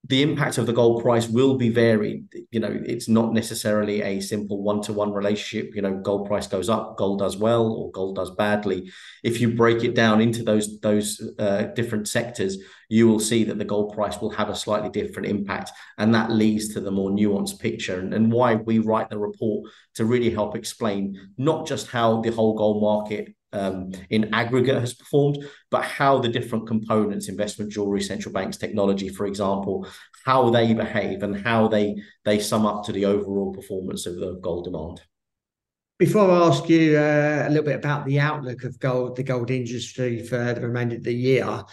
the 0.07 0.21
impact 0.21 0.57
of 0.57 0.65
the 0.65 0.73
gold 0.73 1.01
price 1.01 1.27
will 1.27 1.55
be 1.55 1.69
varied. 1.69 2.25
You 2.51 2.61
know, 2.61 2.81
it's 2.85 3.09
not 3.09 3.33
necessarily 3.33 4.01
a 4.01 4.21
simple 4.21 4.63
one-to-one 4.63 5.11
relationship. 5.11 5.75
You 5.75 5.81
know, 5.81 5.95
gold 5.95 6.27
price 6.27 6.47
goes 6.47 6.69
up, 6.69 6.97
gold 6.97 7.19
does 7.19 7.35
well, 7.35 7.73
or 7.73 7.91
gold 7.91 8.15
does 8.15 8.31
badly. 8.31 8.89
If 9.23 9.41
you 9.41 9.53
break 9.53 9.83
it 9.83 9.95
down 9.95 10.21
into 10.21 10.43
those 10.43 10.79
those 10.79 11.21
uh, 11.37 11.63
different 11.75 12.07
sectors, 12.07 12.57
you 12.89 13.07
will 13.07 13.19
see 13.19 13.43
that 13.43 13.57
the 13.57 13.65
gold 13.65 13.93
price 13.93 14.19
will 14.21 14.31
have 14.31 14.49
a 14.49 14.55
slightly 14.55 14.89
different 14.89 15.27
impact, 15.27 15.71
and 15.97 16.15
that 16.15 16.31
leads 16.31 16.73
to 16.73 16.79
the 16.79 16.91
more 16.91 17.11
nuanced 17.11 17.59
picture 17.59 17.99
and, 17.99 18.13
and 18.13 18.31
why 18.31 18.55
we 18.55 18.79
write 18.79 19.09
the 19.09 19.19
report 19.19 19.69
to 19.95 20.05
really 20.05 20.29
help 20.29 20.55
explain 20.55 21.19
not 21.37 21.67
just 21.67 21.87
how 21.87 22.21
the 22.21 22.31
whole 22.31 22.55
gold 22.55 22.81
market 22.81 23.35
um, 23.53 23.91
in 24.09 24.33
aggregate 24.33 24.79
has 24.79 24.93
performed, 24.93 25.45
but 25.71 25.83
how 25.83 26.19
the 26.19 26.27
different 26.27 26.67
components, 26.67 27.29
investment 27.29 27.71
jewelry, 27.71 28.01
central 28.01 28.33
banks, 28.33 28.57
technology, 28.57 29.09
for 29.09 29.25
example, 29.25 29.87
how 30.25 30.49
they 30.49 30.73
behave 30.73 31.23
and 31.23 31.35
how 31.35 31.67
they 31.67 31.95
they 32.25 32.39
sum 32.39 32.65
up 32.65 32.83
to 32.85 32.91
the 32.91 33.05
overall 33.05 33.53
performance 33.53 34.05
of 34.05 34.15
the 34.15 34.39
gold 34.41 34.65
demand. 34.65 35.01
Before 35.97 36.29
I 36.29 36.47
ask 36.47 36.69
you 36.69 36.97
uh, 36.97 37.45
a 37.47 37.49
little 37.49 37.65
bit 37.65 37.75
about 37.75 38.05
the 38.05 38.19
outlook 38.19 38.63
of 38.63 38.79
gold, 38.79 39.15
the 39.15 39.23
gold 39.23 39.49
industry 39.49 40.23
for 40.23 40.53
the 40.53 40.61
remainder 40.61 40.97
of 40.97 41.03
the 41.03 41.13
year, 41.13 41.63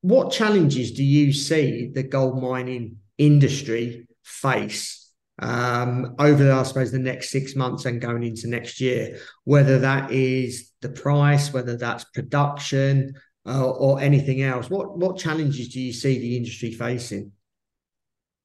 what 0.00 0.32
challenges 0.32 0.92
do 0.92 1.04
you 1.04 1.32
see 1.32 1.90
the 1.94 2.02
gold 2.02 2.42
mining 2.42 2.96
industry 3.18 4.08
face 4.24 4.97
um, 5.38 6.14
over, 6.18 6.52
I 6.52 6.62
suppose, 6.64 6.90
the 6.90 6.98
next 6.98 7.30
six 7.30 7.54
months 7.54 7.84
and 7.84 8.00
going 8.00 8.24
into 8.24 8.48
next 8.48 8.80
year, 8.80 9.18
whether 9.44 9.78
that 9.80 10.10
is 10.10 10.72
the 10.80 10.88
price, 10.88 11.52
whether 11.52 11.76
that's 11.76 12.04
production 12.04 13.14
uh, 13.46 13.70
or 13.70 14.00
anything 14.00 14.42
else. 14.42 14.68
What 14.68 14.98
what 14.98 15.18
challenges 15.18 15.68
do 15.68 15.80
you 15.80 15.92
see 15.92 16.18
the 16.18 16.36
industry 16.36 16.72
facing? 16.72 17.32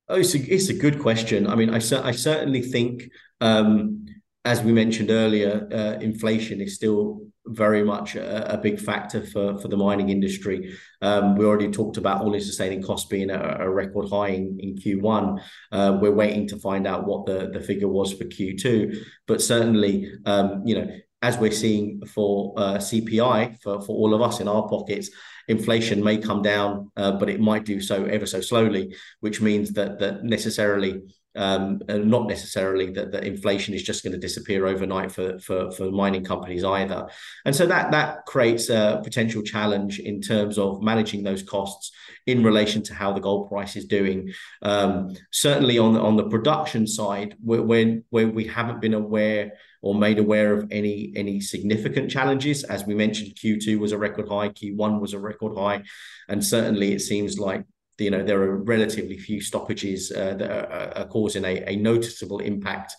Oh, 0.10 0.18
it's 0.18 0.36
a, 0.36 0.54
it's 0.54 0.70
a 0.70 0.74
good 0.74 1.00
question. 1.00 1.48
I 1.48 1.56
mean, 1.56 1.70
I, 1.70 1.78
I 1.78 2.12
certainly 2.12 2.62
think, 2.62 3.10
um, 3.40 4.06
as 4.44 4.62
we 4.62 4.74
mentioned 4.74 5.10
earlier, 5.10 5.68
uh, 5.72 6.00
inflation 6.02 6.60
is 6.60 6.76
still 6.76 7.26
very 7.46 7.84
much 7.84 8.16
a, 8.16 8.54
a, 8.54 8.58
big 8.58 8.80
factor 8.80 9.22
for, 9.22 9.58
for 9.58 9.68
the 9.68 9.78
mining 9.78 10.10
industry. 10.10 10.76
Um, 11.02 11.36
we 11.36 11.46
already 11.46 11.70
talked 11.70 11.98
about 11.98 12.22
all-in 12.22 12.42
sustaining 12.42 12.82
costs 12.82 13.10
being 13.10 13.30
a, 13.30 13.58
a 13.60 13.70
record 13.70 14.10
high 14.10 14.30
in, 14.30 14.58
in 14.60 14.76
Q1. 14.76 15.42
Uh, 15.72 15.98
we're 16.02 16.12
waiting 16.12 16.48
to 16.48 16.58
find 16.58 16.88
out 16.88 17.06
what 17.06 17.26
the, 17.26 17.50
the 17.52 17.60
figure 17.60 17.90
was 17.90 18.14
for 18.14 18.24
Q2. 18.24 18.98
But 19.28 19.42
certainly, 19.42 20.12
um, 20.26 20.64
you 20.66 20.76
know, 20.76 20.88
as 21.22 21.38
we're 21.38 21.52
seeing 21.52 22.06
for 22.06 22.54
uh, 22.58 22.78
CPI, 22.78 23.62
for, 23.62 23.82
for 23.82 23.96
all 23.96 24.14
of 24.14 24.22
us 24.22 24.40
in 24.40 24.48
our 24.48 24.68
pockets, 24.68 25.10
inflation 25.48 26.04
may 26.04 26.18
come 26.18 26.42
down, 26.42 26.92
uh, 26.98 27.14
but 27.14 27.30
it 27.30 27.40
might 27.40 27.66
do 27.66 27.82
so 27.82 28.06
ever 28.06 28.26
so 28.26 28.42
slowly, 28.42 28.96
which 29.20 29.42
means 29.42 29.72
that 29.74 30.00
that 30.00 30.24
necessarily 30.24 31.02
um, 31.36 31.82
not 31.88 32.28
necessarily 32.28 32.92
that, 32.92 33.12
that 33.12 33.24
inflation 33.24 33.74
is 33.74 33.84
just 33.84 34.04
going 34.04 34.14
to 34.14 34.20
disappear 34.20 34.68
overnight 34.68 35.12
for, 35.12 35.40
for, 35.40 35.72
for 35.72 35.92
mining 35.92 36.24
companies 36.24 36.64
either. 36.64 37.08
And 37.46 37.56
so 37.56 37.66
that 37.66 37.92
that 37.92 38.26
creates 38.26 38.70
a 38.70 39.02
potential 39.04 39.42
challenge 39.42 40.00
in 40.00 40.22
terms 40.22 40.58
of 40.58 40.82
managing 40.82 41.24
those 41.24 41.44
costs 41.44 41.92
in 42.26 42.44
relation 42.44 42.82
to 42.84 42.94
how 42.94 43.14
the 43.14 43.20
gold 43.20 43.50
price 43.50 43.76
is 43.76 43.86
doing. 43.86 44.32
Um, 44.62 45.16
certainly 45.32 45.78
on 45.78 45.94
the, 45.94 46.02
on 46.02 46.16
the 46.16 46.30
production 46.30 46.88
side, 46.88 47.36
where, 47.44 47.62
where, 47.62 48.02
where 48.10 48.28
we 48.28 48.46
haven't 48.46 48.82
been 48.82 48.94
aware 48.94 49.54
or 49.82 49.94
made 49.94 50.18
aware 50.18 50.54
of 50.54 50.66
any 50.72 51.12
any 51.16 51.42
significant 51.42 52.10
challenges. 52.10 52.64
As 52.64 52.86
we 52.86 52.96
mentioned, 52.96 53.36
Q2 53.36 53.78
was 53.78 53.92
a 53.92 53.98
record 53.98 54.30
high, 54.30 54.50
Q1 54.50 55.02
was 55.02 55.14
a 55.14 55.20
record 55.20 55.58
high, 55.58 55.84
and 56.30 56.44
certainly 56.44 56.94
it 56.94 57.02
seems 57.02 57.38
like 57.38 57.66
you 57.98 58.12
know 58.12 58.24
there 58.24 58.42
are 58.42 58.58
relatively 58.58 59.18
few 59.18 59.42
stoppages 59.42 60.12
uh, 60.12 60.34
that 60.36 60.52
are, 60.52 60.98
are 60.98 61.08
causing 61.08 61.46
a, 61.46 61.64
a, 61.68 61.76
noticeable 61.76 62.40
impact 62.40 62.96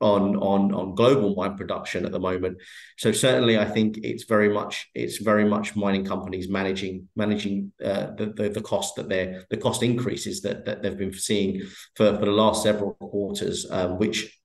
on 0.00 0.36
on 0.36 0.74
on 0.74 0.94
global 0.94 1.34
mine 1.34 1.56
production 1.56 2.04
at 2.04 2.12
the 2.12 2.18
moment. 2.18 2.58
So 2.98 3.12
certainly 3.12 3.58
i 3.58 3.64
think 3.64 3.98
it's 4.02 4.24
very 4.24 4.52
much 4.52 4.88
it's 4.94 5.18
very 5.18 5.44
much 5.44 5.74
mining 5.74 6.04
companies 6.04 6.48
managing 6.48 7.08
managing 7.16 7.72
uh, 7.82 8.08
the, 8.16 8.32
the, 8.36 8.48
the 8.50 8.60
cost 8.60 8.96
that 8.96 9.08
they're 9.08 9.44
the 9.50 9.56
cost 9.56 9.82
increases 9.82 10.42
that 10.42 10.64
that 10.66 10.82
they've 10.82 10.98
been 10.98 11.12
seeing 11.12 11.62
for 11.94 12.14
for 12.18 12.24
the 12.26 12.30
last 12.30 12.62
several 12.62 12.94
quarters 12.94 13.66
um, 13.70 13.98
which 13.98 14.38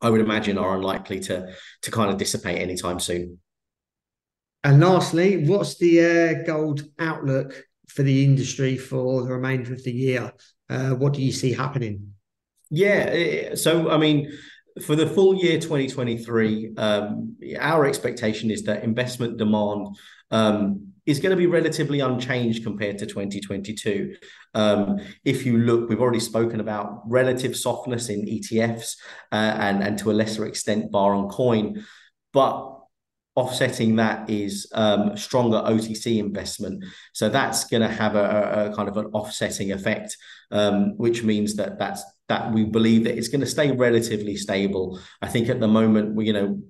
i 0.00 0.08
would 0.08 0.20
imagine 0.20 0.56
are 0.56 0.76
unlikely 0.76 1.20
to 1.20 1.54
to 1.82 1.90
kind 1.90 2.10
of 2.10 2.18
dissipate 2.18 2.60
anytime 2.60 2.98
soon. 2.98 3.38
And 4.64 4.80
lastly 4.80 5.46
what's 5.46 5.76
the 5.76 6.00
uh, 6.00 6.46
gold 6.46 6.82
outlook 6.98 7.66
for 7.96 8.02
the 8.02 8.24
industry 8.24 8.76
for 8.76 9.22
the 9.22 9.32
remainder 9.32 9.72
of 9.72 9.82
the 9.82 9.92
year? 9.92 10.32
Uh, 10.68 10.90
what 10.90 11.14
do 11.14 11.22
you 11.22 11.32
see 11.32 11.52
happening? 11.52 12.12
Yeah, 12.70 13.54
so 13.54 13.90
I 13.90 13.96
mean, 13.96 14.30
for 14.84 14.94
the 14.94 15.06
full 15.06 15.34
year 15.36 15.58
2023, 15.58 16.74
um, 16.76 17.36
our 17.58 17.86
expectation 17.86 18.50
is 18.50 18.64
that 18.64 18.84
investment 18.84 19.38
demand 19.38 19.96
um, 20.30 20.92
is 21.06 21.20
going 21.20 21.30
to 21.30 21.36
be 21.36 21.46
relatively 21.46 22.00
unchanged 22.00 22.64
compared 22.64 22.98
to 22.98 23.06
2022. 23.06 24.16
Um, 24.54 24.98
if 25.24 25.46
you 25.46 25.58
look, 25.58 25.88
we've 25.88 26.00
already 26.00 26.20
spoken 26.20 26.60
about 26.60 27.02
relative 27.06 27.56
softness 27.56 28.08
in 28.08 28.26
ETFs 28.26 28.96
uh, 29.32 29.56
and, 29.58 29.82
and 29.82 29.98
to 29.98 30.10
a 30.10 30.12
lesser 30.12 30.44
extent, 30.44 30.90
bar 30.90 31.14
on 31.14 31.28
coin. 31.28 31.84
But 32.32 32.75
offsetting 33.36 33.96
that 33.96 34.28
is 34.30 34.66
um, 34.72 35.16
stronger 35.16 35.58
OTC 35.58 36.18
investment. 36.18 36.82
So 37.12 37.28
that's 37.28 37.64
going 37.64 37.82
to 37.82 37.88
have 37.88 38.16
a, 38.16 38.70
a, 38.70 38.74
kind 38.74 38.88
of 38.88 38.96
an 38.96 39.06
offsetting 39.06 39.72
effect, 39.72 40.16
um, 40.50 40.96
which 40.96 41.22
means 41.22 41.54
that 41.56 41.78
that's 41.78 42.02
that 42.28 42.52
we 42.52 42.64
believe 42.64 43.04
that 43.04 43.16
it's 43.16 43.28
going 43.28 43.42
to 43.42 43.46
stay 43.46 43.70
relatively 43.70 44.36
stable. 44.36 44.98
I 45.22 45.28
think 45.28 45.48
at 45.48 45.60
the 45.60 45.68
moment, 45.68 46.14
we, 46.14 46.26
you 46.26 46.32
know, 46.32 46.60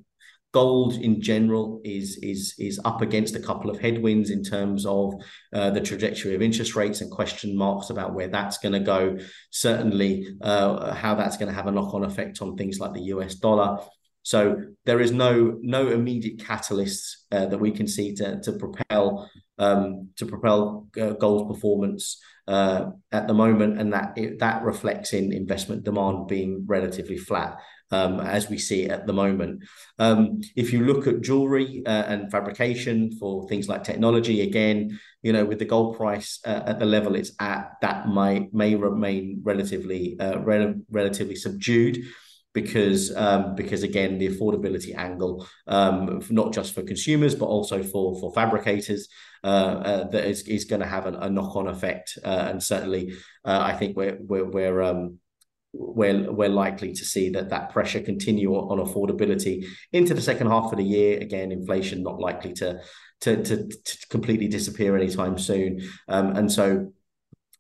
gold 0.53 0.95
in 0.95 1.21
general 1.21 1.81
is 1.85 2.17
is 2.19 2.55
is 2.59 2.81
up 2.85 3.01
against 3.01 3.37
a 3.37 3.41
couple 3.41 3.71
of 3.71 3.79
headwinds 3.79 4.31
in 4.31 4.43
terms 4.43 4.87
of 4.87 5.15
uh, 5.53 5.71
the 5.71 5.81
trajectory 5.81 6.35
of 6.35 6.43
interest 6.43 6.75
rates 6.75 7.01
and 7.01 7.11
question 7.11 7.57
marks 7.57 7.91
about 7.91 8.15
where 8.15 8.29
that's 8.29 8.59
going 8.59 8.73
to 8.73 8.81
go. 8.81 9.17
Certainly, 9.51 10.37
uh, 10.41 10.95
how 10.95 11.15
that's 11.15 11.37
going 11.37 11.49
to 11.49 11.55
have 11.55 11.69
a 11.69 11.71
knock 11.71 11.95
on 11.95 12.05
effect 12.05 12.43
on 12.43 12.57
things 12.57 12.81
like 12.81 12.93
the 12.93 13.09
US 13.15 13.37
dollar. 13.37 13.79
So 14.27 14.61
there 14.85 15.01
is 15.01 15.13
no 15.13 15.57
no 15.63 15.87
immediate 15.87 16.39
catalysts 16.39 17.19
uh, 17.31 17.47
that 17.47 17.59
we 17.59 17.71
can 17.71 17.87
see 17.87 18.13
to 18.17 18.41
to 18.41 18.53
propel 18.55 19.31
um, 19.57 20.09
to 20.17 20.27
propel 20.27 20.89
uh, 21.01 21.11
gold's 21.11 21.47
performance 21.55 22.21
uh, 22.49 22.87
at 23.13 23.29
the 23.29 23.35
moment, 23.35 23.79
and 23.79 23.93
that 23.93 24.19
it, 24.19 24.41
that 24.41 24.65
reflects 24.65 25.13
in 25.13 25.33
investment 25.33 25.85
demand 25.85 26.27
being 26.27 26.65
relatively 26.67 27.17
flat. 27.17 27.61
Um, 27.93 28.19
as 28.19 28.51
we 28.51 28.59
see 28.59 28.89
at 28.89 29.07
the 29.07 29.13
moment. 29.13 29.63
Um, 30.01 30.41
if 30.57 30.73
you 30.73 30.85
look 30.85 31.07
at 31.07 31.21
jewelry 31.21 31.85
uh, 31.87 32.07
and 32.11 32.33
fabrication 32.33 33.17
for 33.17 33.47
things 33.47 33.69
like 33.69 33.85
technology, 33.85 34.41
again, 34.41 34.99
you 35.23 35.33
know, 35.33 35.45
with 35.45 35.61
the 35.61 35.67
gold 35.67 35.97
price 35.97 36.41
uh, 36.45 36.63
at 36.67 36.81
the 36.81 36.85
level 36.85 37.15
it's 37.15 37.31
at, 37.39 37.75
that 37.83 38.09
might 38.09 38.53
may 38.53 38.75
remain 38.75 39.41
relatively 39.45 40.19
uh, 40.19 40.41
rel- 40.41 40.83
relatively 40.91 41.37
subdued 41.37 42.05
because 42.57 43.15
um, 43.15 43.55
because 43.55 43.83
again 43.83 44.17
the 44.17 44.31
affordability 44.31 44.97
angle 44.97 45.47
um, 45.67 46.23
not 46.31 46.55
just 46.55 46.75
for 46.75 46.83
consumers 46.83 47.35
but 47.35 47.45
also 47.45 47.83
for 47.83 48.19
for 48.19 48.33
fabricators 48.33 49.09
uh, 49.45 49.75
uh, 49.91 50.09
that 50.09 50.25
is, 50.25 50.41
is 50.49 50.65
going 50.65 50.81
to 50.81 50.87
have 50.87 51.05
a, 51.05 51.13
a 51.19 51.29
knock 51.29 51.55
on 51.55 51.69
effect 51.69 52.17
uh, 52.25 52.47
and 52.49 52.63
certainly 52.63 53.13
uh, 53.45 53.61
I 53.71 53.75
think 53.75 53.95
we're 53.95 54.17
we're 54.21 54.47
we're 54.47 54.81
um, 54.81 55.19
we're 55.75 56.33
we're 56.33 56.49
likely 56.49 56.95
to 56.95 57.05
see 57.05 57.29
that 57.29 57.51
that 57.51 57.69
pressure 57.75 58.01
continue 58.01 58.55
on 58.55 58.79
affordability 58.79 59.67
into 59.93 60.15
the 60.15 60.23
second 60.23 60.47
half 60.47 60.73
of 60.73 60.79
the 60.79 60.85
year. 60.85 61.21
Again, 61.21 61.53
inflation 61.53 62.03
not 62.03 62.19
likely 62.19 62.55
to 62.55 62.81
to 63.21 63.43
to, 63.43 63.69
to 63.69 64.07
completely 64.09 64.49
disappear 64.49 64.97
anytime 64.97 65.37
soon, 65.37 65.87
um, 66.09 66.35
and 66.37 66.51
so 66.51 66.91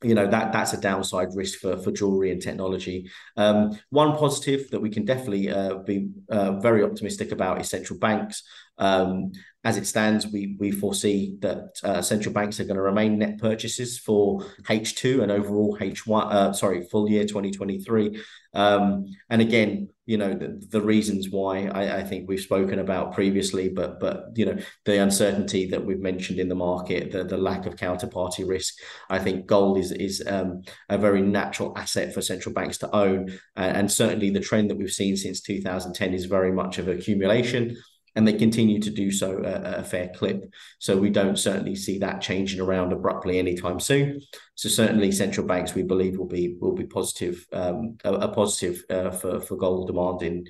you 0.02 0.14
know 0.14 0.26
that 0.26 0.52
that's 0.52 0.72
a 0.72 0.80
downside 0.80 1.28
risk 1.34 1.60
for 1.60 1.76
for 1.78 1.90
jewelry 1.90 2.30
and 2.30 2.42
technology. 2.42 3.10
Um, 3.36 3.78
one 3.90 4.16
positive 4.16 4.70
that 4.70 4.80
we 4.80 4.90
can 4.90 5.04
definitely 5.04 5.50
uh, 5.50 5.76
be 5.78 6.10
uh, 6.30 6.60
very 6.60 6.82
optimistic 6.82 7.32
about 7.32 7.60
is 7.60 7.70
central 7.70 7.98
banks. 7.98 8.42
Um, 8.78 9.32
as 9.66 9.76
it 9.76 9.84
stands, 9.84 10.28
we 10.28 10.54
we 10.60 10.70
foresee 10.70 11.36
that 11.40 11.72
uh, 11.82 12.00
central 12.00 12.32
banks 12.32 12.60
are 12.60 12.64
going 12.64 12.76
to 12.76 12.82
remain 12.82 13.18
net 13.18 13.38
purchases 13.38 13.98
for 13.98 14.42
H2 14.62 15.24
and 15.24 15.32
overall 15.32 15.76
H1. 15.80 16.32
Uh, 16.32 16.52
sorry, 16.52 16.84
full 16.84 17.10
year 17.10 17.24
2023. 17.24 18.22
Um, 18.54 19.06
and 19.28 19.42
again, 19.42 19.88
you 20.04 20.18
know 20.18 20.34
the, 20.34 20.64
the 20.70 20.80
reasons 20.80 21.30
why 21.30 21.66
I, 21.66 21.96
I, 21.96 22.04
think 22.04 22.28
we've 22.28 22.38
spoken 22.38 22.78
about 22.78 23.12
previously, 23.12 23.68
but 23.68 23.98
but 23.98 24.26
you 24.36 24.46
know 24.46 24.56
the 24.84 25.02
uncertainty 25.02 25.68
that 25.70 25.84
we've 25.84 25.98
mentioned 25.98 26.38
in 26.38 26.48
the 26.48 26.54
market, 26.54 27.10
the 27.10 27.24
the 27.24 27.36
lack 27.36 27.66
of 27.66 27.74
counterparty 27.74 28.48
risk. 28.48 28.74
I 29.10 29.18
think 29.18 29.46
gold 29.46 29.78
is 29.78 29.90
is 29.90 30.22
um, 30.28 30.62
a 30.88 30.96
very 30.96 31.22
natural 31.22 31.76
asset 31.76 32.14
for 32.14 32.22
central 32.22 32.54
banks 32.54 32.78
to 32.78 32.94
own, 32.94 33.36
and, 33.56 33.76
and 33.78 33.92
certainly 33.92 34.30
the 34.30 34.38
trend 34.38 34.70
that 34.70 34.78
we've 34.78 34.92
seen 34.92 35.16
since 35.16 35.40
2010 35.40 36.14
is 36.14 36.26
very 36.26 36.52
much 36.52 36.78
of 36.78 36.86
accumulation 36.86 37.76
and 38.16 38.26
they 38.26 38.32
continue 38.32 38.80
to 38.80 38.90
do 38.90 39.10
so 39.10 39.44
at 39.44 39.78
a 39.80 39.84
fair 39.84 40.08
clip. 40.08 40.50
So 40.78 40.96
we 40.96 41.10
don't 41.10 41.38
certainly 41.38 41.76
see 41.76 41.98
that 41.98 42.22
changing 42.22 42.60
around 42.60 42.92
abruptly 42.92 43.38
anytime 43.38 43.78
soon. 43.78 44.20
So 44.54 44.70
certainly 44.70 45.12
central 45.12 45.46
banks 45.46 45.74
we 45.74 45.82
believe 45.82 46.18
will 46.18 46.26
be 46.26 46.56
will 46.58 46.74
be 46.74 46.86
positive 46.86 47.46
um, 47.52 47.98
a, 48.04 48.12
a, 48.14 48.28
positive 48.28 48.82
uh, 48.88 49.10
for 49.10 49.40
for 49.40 49.56
gold 49.56 49.88
demand 49.88 50.22
in 50.22 50.46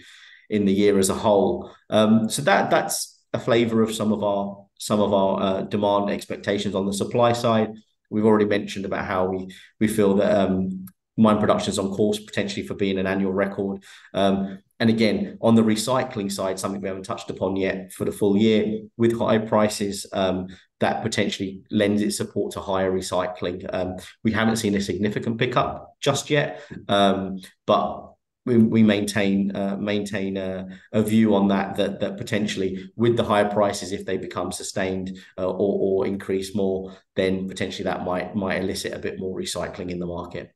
in 0.48 0.64
the 0.64 0.72
year 0.72 0.98
as 0.98 1.10
a 1.10 1.14
whole. 1.14 1.72
Um, 1.90 2.30
so 2.30 2.40
that 2.42 2.70
that's 2.70 3.20
a 3.32 3.40
flavour 3.40 3.82
of 3.82 3.92
some 3.92 4.12
of 4.12 4.22
our 4.22 4.64
some 4.78 5.00
of 5.00 5.12
our 5.12 5.42
uh, 5.42 5.60
demand 5.62 6.08
expectations 6.08 6.76
on 6.76 6.86
the 6.86 6.92
supply 6.92 7.32
side. 7.32 7.70
We've 8.10 8.24
already 8.26 8.44
mentioned 8.44 8.84
about 8.84 9.06
how 9.06 9.26
we 9.26 9.52
we 9.80 9.88
feel 9.88 10.14
that 10.14 10.30
um, 10.36 10.86
mine 11.16 11.38
production 11.38 11.70
is 11.70 11.78
on 11.78 11.90
course 11.90 12.18
potentially 12.18 12.66
for 12.66 12.74
being 12.74 12.98
an 12.98 13.06
annual 13.06 13.32
record. 13.32 13.82
Um, 14.14 14.58
and 14.78 14.90
again, 14.90 15.38
on 15.40 15.54
the 15.54 15.62
recycling 15.62 16.30
side, 16.30 16.58
something 16.58 16.82
we 16.82 16.88
haven't 16.88 17.04
touched 17.04 17.30
upon 17.30 17.56
yet 17.56 17.92
for 17.92 18.04
the 18.04 18.12
full 18.12 18.36
year, 18.36 18.80
with 18.98 19.18
high 19.18 19.38
prices, 19.38 20.06
um, 20.12 20.48
that 20.80 21.02
potentially 21.02 21.62
lends 21.70 22.02
its 22.02 22.18
support 22.18 22.52
to 22.52 22.60
higher 22.60 22.92
recycling. 22.92 23.66
Um, 23.72 23.96
we 24.22 24.32
haven't 24.32 24.56
seen 24.56 24.74
a 24.74 24.80
significant 24.80 25.38
pickup 25.38 25.96
just 26.00 26.28
yet, 26.28 26.62
um, 26.88 27.38
but 27.66 28.12
we, 28.44 28.58
we 28.58 28.82
maintain 28.82 29.56
uh, 29.56 29.76
maintain 29.76 30.36
a, 30.36 30.68
a, 30.92 31.02
view 31.02 31.34
on 31.34 31.48
that, 31.48 31.76
that 31.76 31.98
that 32.00 32.16
potentially 32.16 32.90
with 32.94 33.16
the 33.16 33.24
higher 33.24 33.50
prices, 33.50 33.92
if 33.92 34.04
they 34.04 34.18
become 34.18 34.52
sustained 34.52 35.18
uh, 35.36 35.50
or, 35.50 36.02
or 36.02 36.06
increase 36.06 36.54
more, 36.54 36.96
then 37.16 37.48
potentially 37.48 37.84
that 37.84 38.04
might 38.04 38.36
might 38.36 38.62
elicit 38.62 38.92
a 38.92 38.98
bit 38.98 39.18
more 39.18 39.36
recycling 39.36 39.90
in 39.90 39.98
the 39.98 40.06
market. 40.06 40.54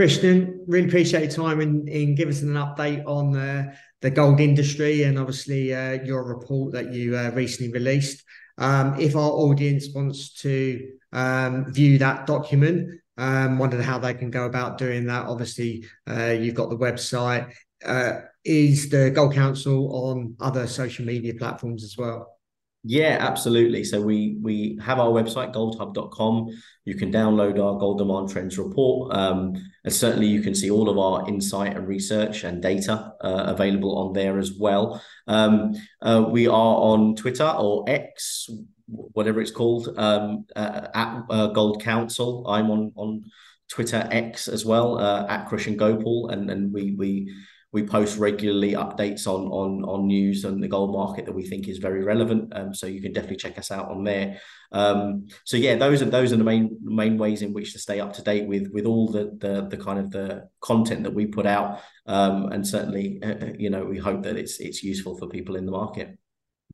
Krishan, 0.00 0.60
really 0.66 0.88
appreciate 0.88 1.24
your 1.24 1.46
time 1.46 1.60
in, 1.60 1.86
in 1.86 2.14
giving 2.14 2.32
us 2.32 2.40
an 2.40 2.54
update 2.54 3.04
on 3.04 3.36
uh, 3.36 3.74
the 4.00 4.10
gold 4.10 4.40
industry 4.40 5.02
and 5.02 5.18
obviously 5.18 5.74
uh, 5.74 6.02
your 6.02 6.24
report 6.24 6.72
that 6.72 6.90
you 6.90 7.14
uh, 7.14 7.30
recently 7.34 7.70
released. 7.70 8.24
Um, 8.56 8.98
if 8.98 9.14
our 9.14 9.30
audience 9.30 9.88
wants 9.94 10.32
to 10.40 10.92
um, 11.12 11.70
view 11.70 11.98
that 11.98 12.26
document, 12.26 12.98
um, 13.18 13.58
wondered 13.58 13.82
how 13.82 13.98
they 13.98 14.14
can 14.14 14.30
go 14.30 14.46
about 14.46 14.78
doing 14.78 15.04
that. 15.04 15.26
Obviously, 15.26 15.84
uh, 16.08 16.30
you've 16.30 16.54
got 16.54 16.70
the 16.70 16.78
website. 16.78 17.52
Uh, 17.84 18.20
is 18.42 18.88
the 18.88 19.10
Gold 19.10 19.34
Council 19.34 19.94
on 19.94 20.34
other 20.40 20.66
social 20.66 21.04
media 21.04 21.34
platforms 21.34 21.84
as 21.84 21.98
well? 21.98 22.39
Yeah, 22.82 23.18
absolutely. 23.20 23.84
So 23.84 24.00
we 24.00 24.38
we 24.40 24.78
have 24.82 24.98
our 24.98 25.10
website 25.10 25.52
goldhub.com. 25.54 26.48
You 26.86 26.94
can 26.94 27.12
download 27.12 27.62
our 27.62 27.78
gold 27.78 27.98
demand 27.98 28.30
trends 28.30 28.56
report, 28.56 29.14
um, 29.14 29.52
and 29.84 29.92
certainly 29.92 30.28
you 30.28 30.40
can 30.40 30.54
see 30.54 30.70
all 30.70 30.88
of 30.88 30.96
our 30.96 31.28
insight 31.28 31.76
and 31.76 31.86
research 31.86 32.42
and 32.44 32.62
data 32.62 33.12
uh, 33.20 33.44
available 33.48 33.98
on 33.98 34.14
there 34.14 34.38
as 34.38 34.54
well. 34.58 35.02
Um, 35.26 35.74
uh, 36.00 36.24
we 36.30 36.46
are 36.46 36.52
on 36.54 37.16
Twitter 37.16 37.48
or 37.48 37.84
X, 37.86 38.48
whatever 38.86 39.42
it's 39.42 39.50
called, 39.50 39.92
um, 39.98 40.46
uh, 40.56 40.88
at 40.94 41.22
uh, 41.28 41.46
Gold 41.48 41.82
Council. 41.82 42.46
I'm 42.48 42.70
on 42.70 42.92
on 42.96 43.24
Twitter 43.68 44.08
X 44.10 44.48
as 44.48 44.64
well 44.64 44.98
uh, 44.98 45.26
at 45.28 45.50
Krishan 45.50 45.76
Gopaul, 45.76 46.32
and 46.32 46.50
and 46.50 46.72
we 46.72 46.94
we 46.94 47.30
we 47.72 47.84
post 47.84 48.18
regularly 48.18 48.72
updates 48.72 49.26
on 49.26 49.46
on 49.46 49.84
on 49.84 50.06
news 50.06 50.44
and 50.44 50.62
the 50.62 50.68
gold 50.68 50.92
market 50.92 51.24
that 51.24 51.34
we 51.34 51.46
think 51.46 51.68
is 51.68 51.78
very 51.78 52.02
relevant. 52.02 52.52
Um, 52.54 52.74
so 52.74 52.86
you 52.86 53.00
can 53.00 53.12
definitely 53.12 53.36
check 53.36 53.58
us 53.58 53.70
out 53.70 53.90
on 53.90 54.02
there. 54.02 54.40
Um, 54.72 55.28
so 55.44 55.56
yeah, 55.56 55.76
those 55.76 56.02
are 56.02 56.06
those 56.06 56.32
are 56.32 56.36
the 56.36 56.44
main 56.44 56.78
main 56.82 57.16
ways 57.16 57.42
in 57.42 57.52
which 57.52 57.72
to 57.72 57.78
stay 57.78 58.00
up 58.00 58.12
to 58.14 58.22
date 58.22 58.48
with 58.48 58.68
with 58.72 58.86
all 58.86 59.08
the 59.08 59.36
the, 59.38 59.68
the 59.68 59.76
kind 59.76 59.98
of 59.98 60.10
the 60.10 60.48
content 60.60 61.04
that 61.04 61.14
we 61.14 61.26
put 61.26 61.46
out. 61.46 61.80
Um, 62.06 62.46
and 62.46 62.66
certainly, 62.66 63.20
uh, 63.22 63.34
uh 63.34 63.52
you 63.56 63.70
know, 63.70 63.84
we 63.84 63.98
hope 63.98 64.24
that 64.24 64.36
it's 64.36 64.58
it's 64.58 64.82
useful 64.82 65.16
for 65.16 65.28
people 65.28 65.54
in 65.56 65.64
the 65.64 65.72
market. 65.72 66.18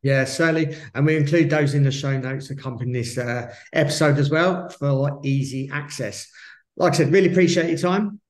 Yeah, 0.02 0.24
certainly. 0.24 0.76
And 0.94 1.04
we 1.04 1.16
include 1.16 1.50
those 1.50 1.74
in 1.74 1.82
the 1.82 1.90
show 1.90 2.16
notes 2.16 2.50
accompanying 2.50 2.92
this 2.92 3.18
uh, 3.18 3.52
episode 3.72 4.18
as 4.18 4.30
well 4.30 4.68
for 4.68 5.20
easy 5.24 5.68
access. 5.72 6.28
Like 6.76 6.92
I 6.92 6.96
said, 6.96 7.12
really 7.12 7.30
appreciate 7.30 7.68
your 7.68 7.78
time. 7.78 8.20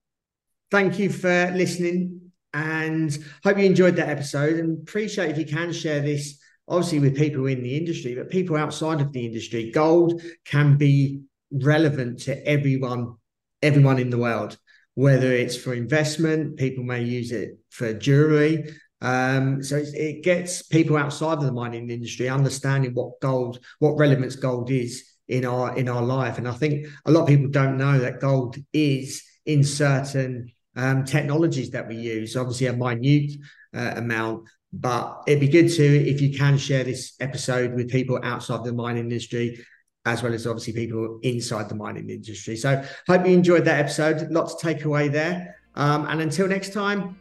Thank 0.71 0.99
you 0.99 1.11
for 1.11 1.53
listening 1.55 2.26
and 2.57 3.19
hope 3.45 3.59
you 3.59 3.65
enjoyed 3.65 3.97
that 3.97 4.09
episode 4.09 4.59
and 4.59 4.79
appreciate 4.83 5.31
if 5.31 5.39
you 5.39 5.45
can 5.45 5.73
share 5.73 6.01
this 6.01 6.39
obviously 6.69 6.99
with 6.99 7.15
people 7.15 7.47
in 7.47 7.63
the 7.63 7.77
industry 7.77 8.15
but 8.15 8.31
people 8.31 8.57
outside 8.57 9.01
of 9.01 9.13
the 9.13 9.27
industry. 9.27 9.71
Gold 9.71 10.23
can 10.47 10.79
be 10.79 11.21
relevant 11.53 12.21
to 12.21 12.47
everyone 12.49 13.15
everyone 13.63 13.99
in 13.99 14.11
the 14.11 14.19
world 14.19 14.57
whether 14.95 15.31
it's 15.31 15.57
for 15.57 15.75
investment 15.75 16.57
people 16.57 16.83
may 16.83 17.03
use 17.03 17.31
it 17.31 17.59
for 17.71 17.93
jewelry 17.93 18.69
um, 19.03 19.63
so 19.63 19.77
it 19.77 20.25
gets 20.25 20.63
people 20.63 20.97
outside 20.97 21.39
of 21.39 21.45
the 21.45 21.53
mining 21.53 21.91
industry 21.91 22.29
understanding 22.29 22.93
what 22.95 23.21
gold 23.21 23.61
what 23.79 23.99
relevance 23.99 24.35
gold 24.35 24.71
is 24.71 25.05
in 25.29 25.45
our 25.45 25.77
in 25.77 25.89
our 25.89 26.03
life 26.03 26.39
and 26.39 26.49
i 26.49 26.53
think 26.53 26.87
a 27.05 27.11
lot 27.11 27.23
of 27.23 27.29
people 27.29 27.49
don't 27.49 27.77
know 27.77 27.99
that 27.99 28.21
gold 28.21 28.57
is 28.73 29.23
in 29.45 29.63
certain 29.63 30.51
um, 30.77 31.05
technologies 31.05 31.71
that 31.71 31.89
we 31.89 31.97
use. 31.97 32.37
Obviously, 32.37 32.67
a 32.67 32.73
minute 32.73 33.33
uh, 33.75 33.95
amount, 33.97 34.49
but 34.73 35.23
it'd 35.27 35.41
be 35.41 35.49
good 35.49 35.69
to 35.69 35.85
if 35.85 36.21
you 36.21 36.37
can 36.37 36.59
share 36.59 36.85
this 36.85 37.15
episode 37.21 37.75
with 37.75 37.91
people 37.91 38.21
outside 38.23 38.65
the 38.65 38.73
mining 38.73 39.05
industry, 39.05 39.65
as 40.05 40.23
well 40.23 40.35
as 40.35 40.47
obviously 40.47 40.73
people 40.73 41.19
inside 41.23 41.69
the 41.69 41.75
mining 41.75 42.11
industry. 42.11 42.57
So, 42.57 42.85
hope 43.09 43.27
you 43.27 43.33
enjoyed 43.33 43.65
that 43.65 43.81
episode. 43.81 44.31
Lots 44.31 44.55
to 44.57 44.67
take 44.67 44.85
away 44.85 45.09
there. 45.09 45.57
Um, 45.75 46.07
and 46.07 46.21
until 46.21 46.49
next 46.49 46.73
time, 46.73 47.21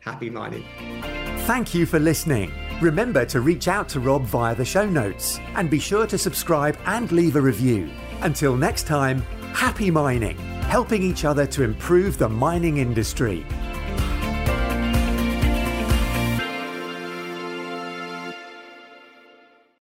happy 0.00 0.30
mining. 0.30 0.64
Thank 1.46 1.74
you 1.74 1.86
for 1.86 1.98
listening. 1.98 2.52
Remember 2.80 3.24
to 3.26 3.40
reach 3.40 3.68
out 3.68 3.88
to 3.90 4.00
Rob 4.00 4.22
via 4.22 4.54
the 4.54 4.64
show 4.64 4.88
notes 4.88 5.38
and 5.54 5.68
be 5.68 5.78
sure 5.78 6.06
to 6.06 6.16
subscribe 6.16 6.78
and 6.86 7.10
leave 7.12 7.36
a 7.36 7.40
review. 7.40 7.90
Until 8.22 8.56
next 8.56 8.86
time, 8.86 9.22
happy 9.52 9.90
mining 9.90 10.59
helping 10.70 11.02
each 11.02 11.24
other 11.24 11.46
to 11.46 11.64
improve 11.64 12.16
the 12.16 12.28
mining 12.28 12.76
industry. 12.76 13.44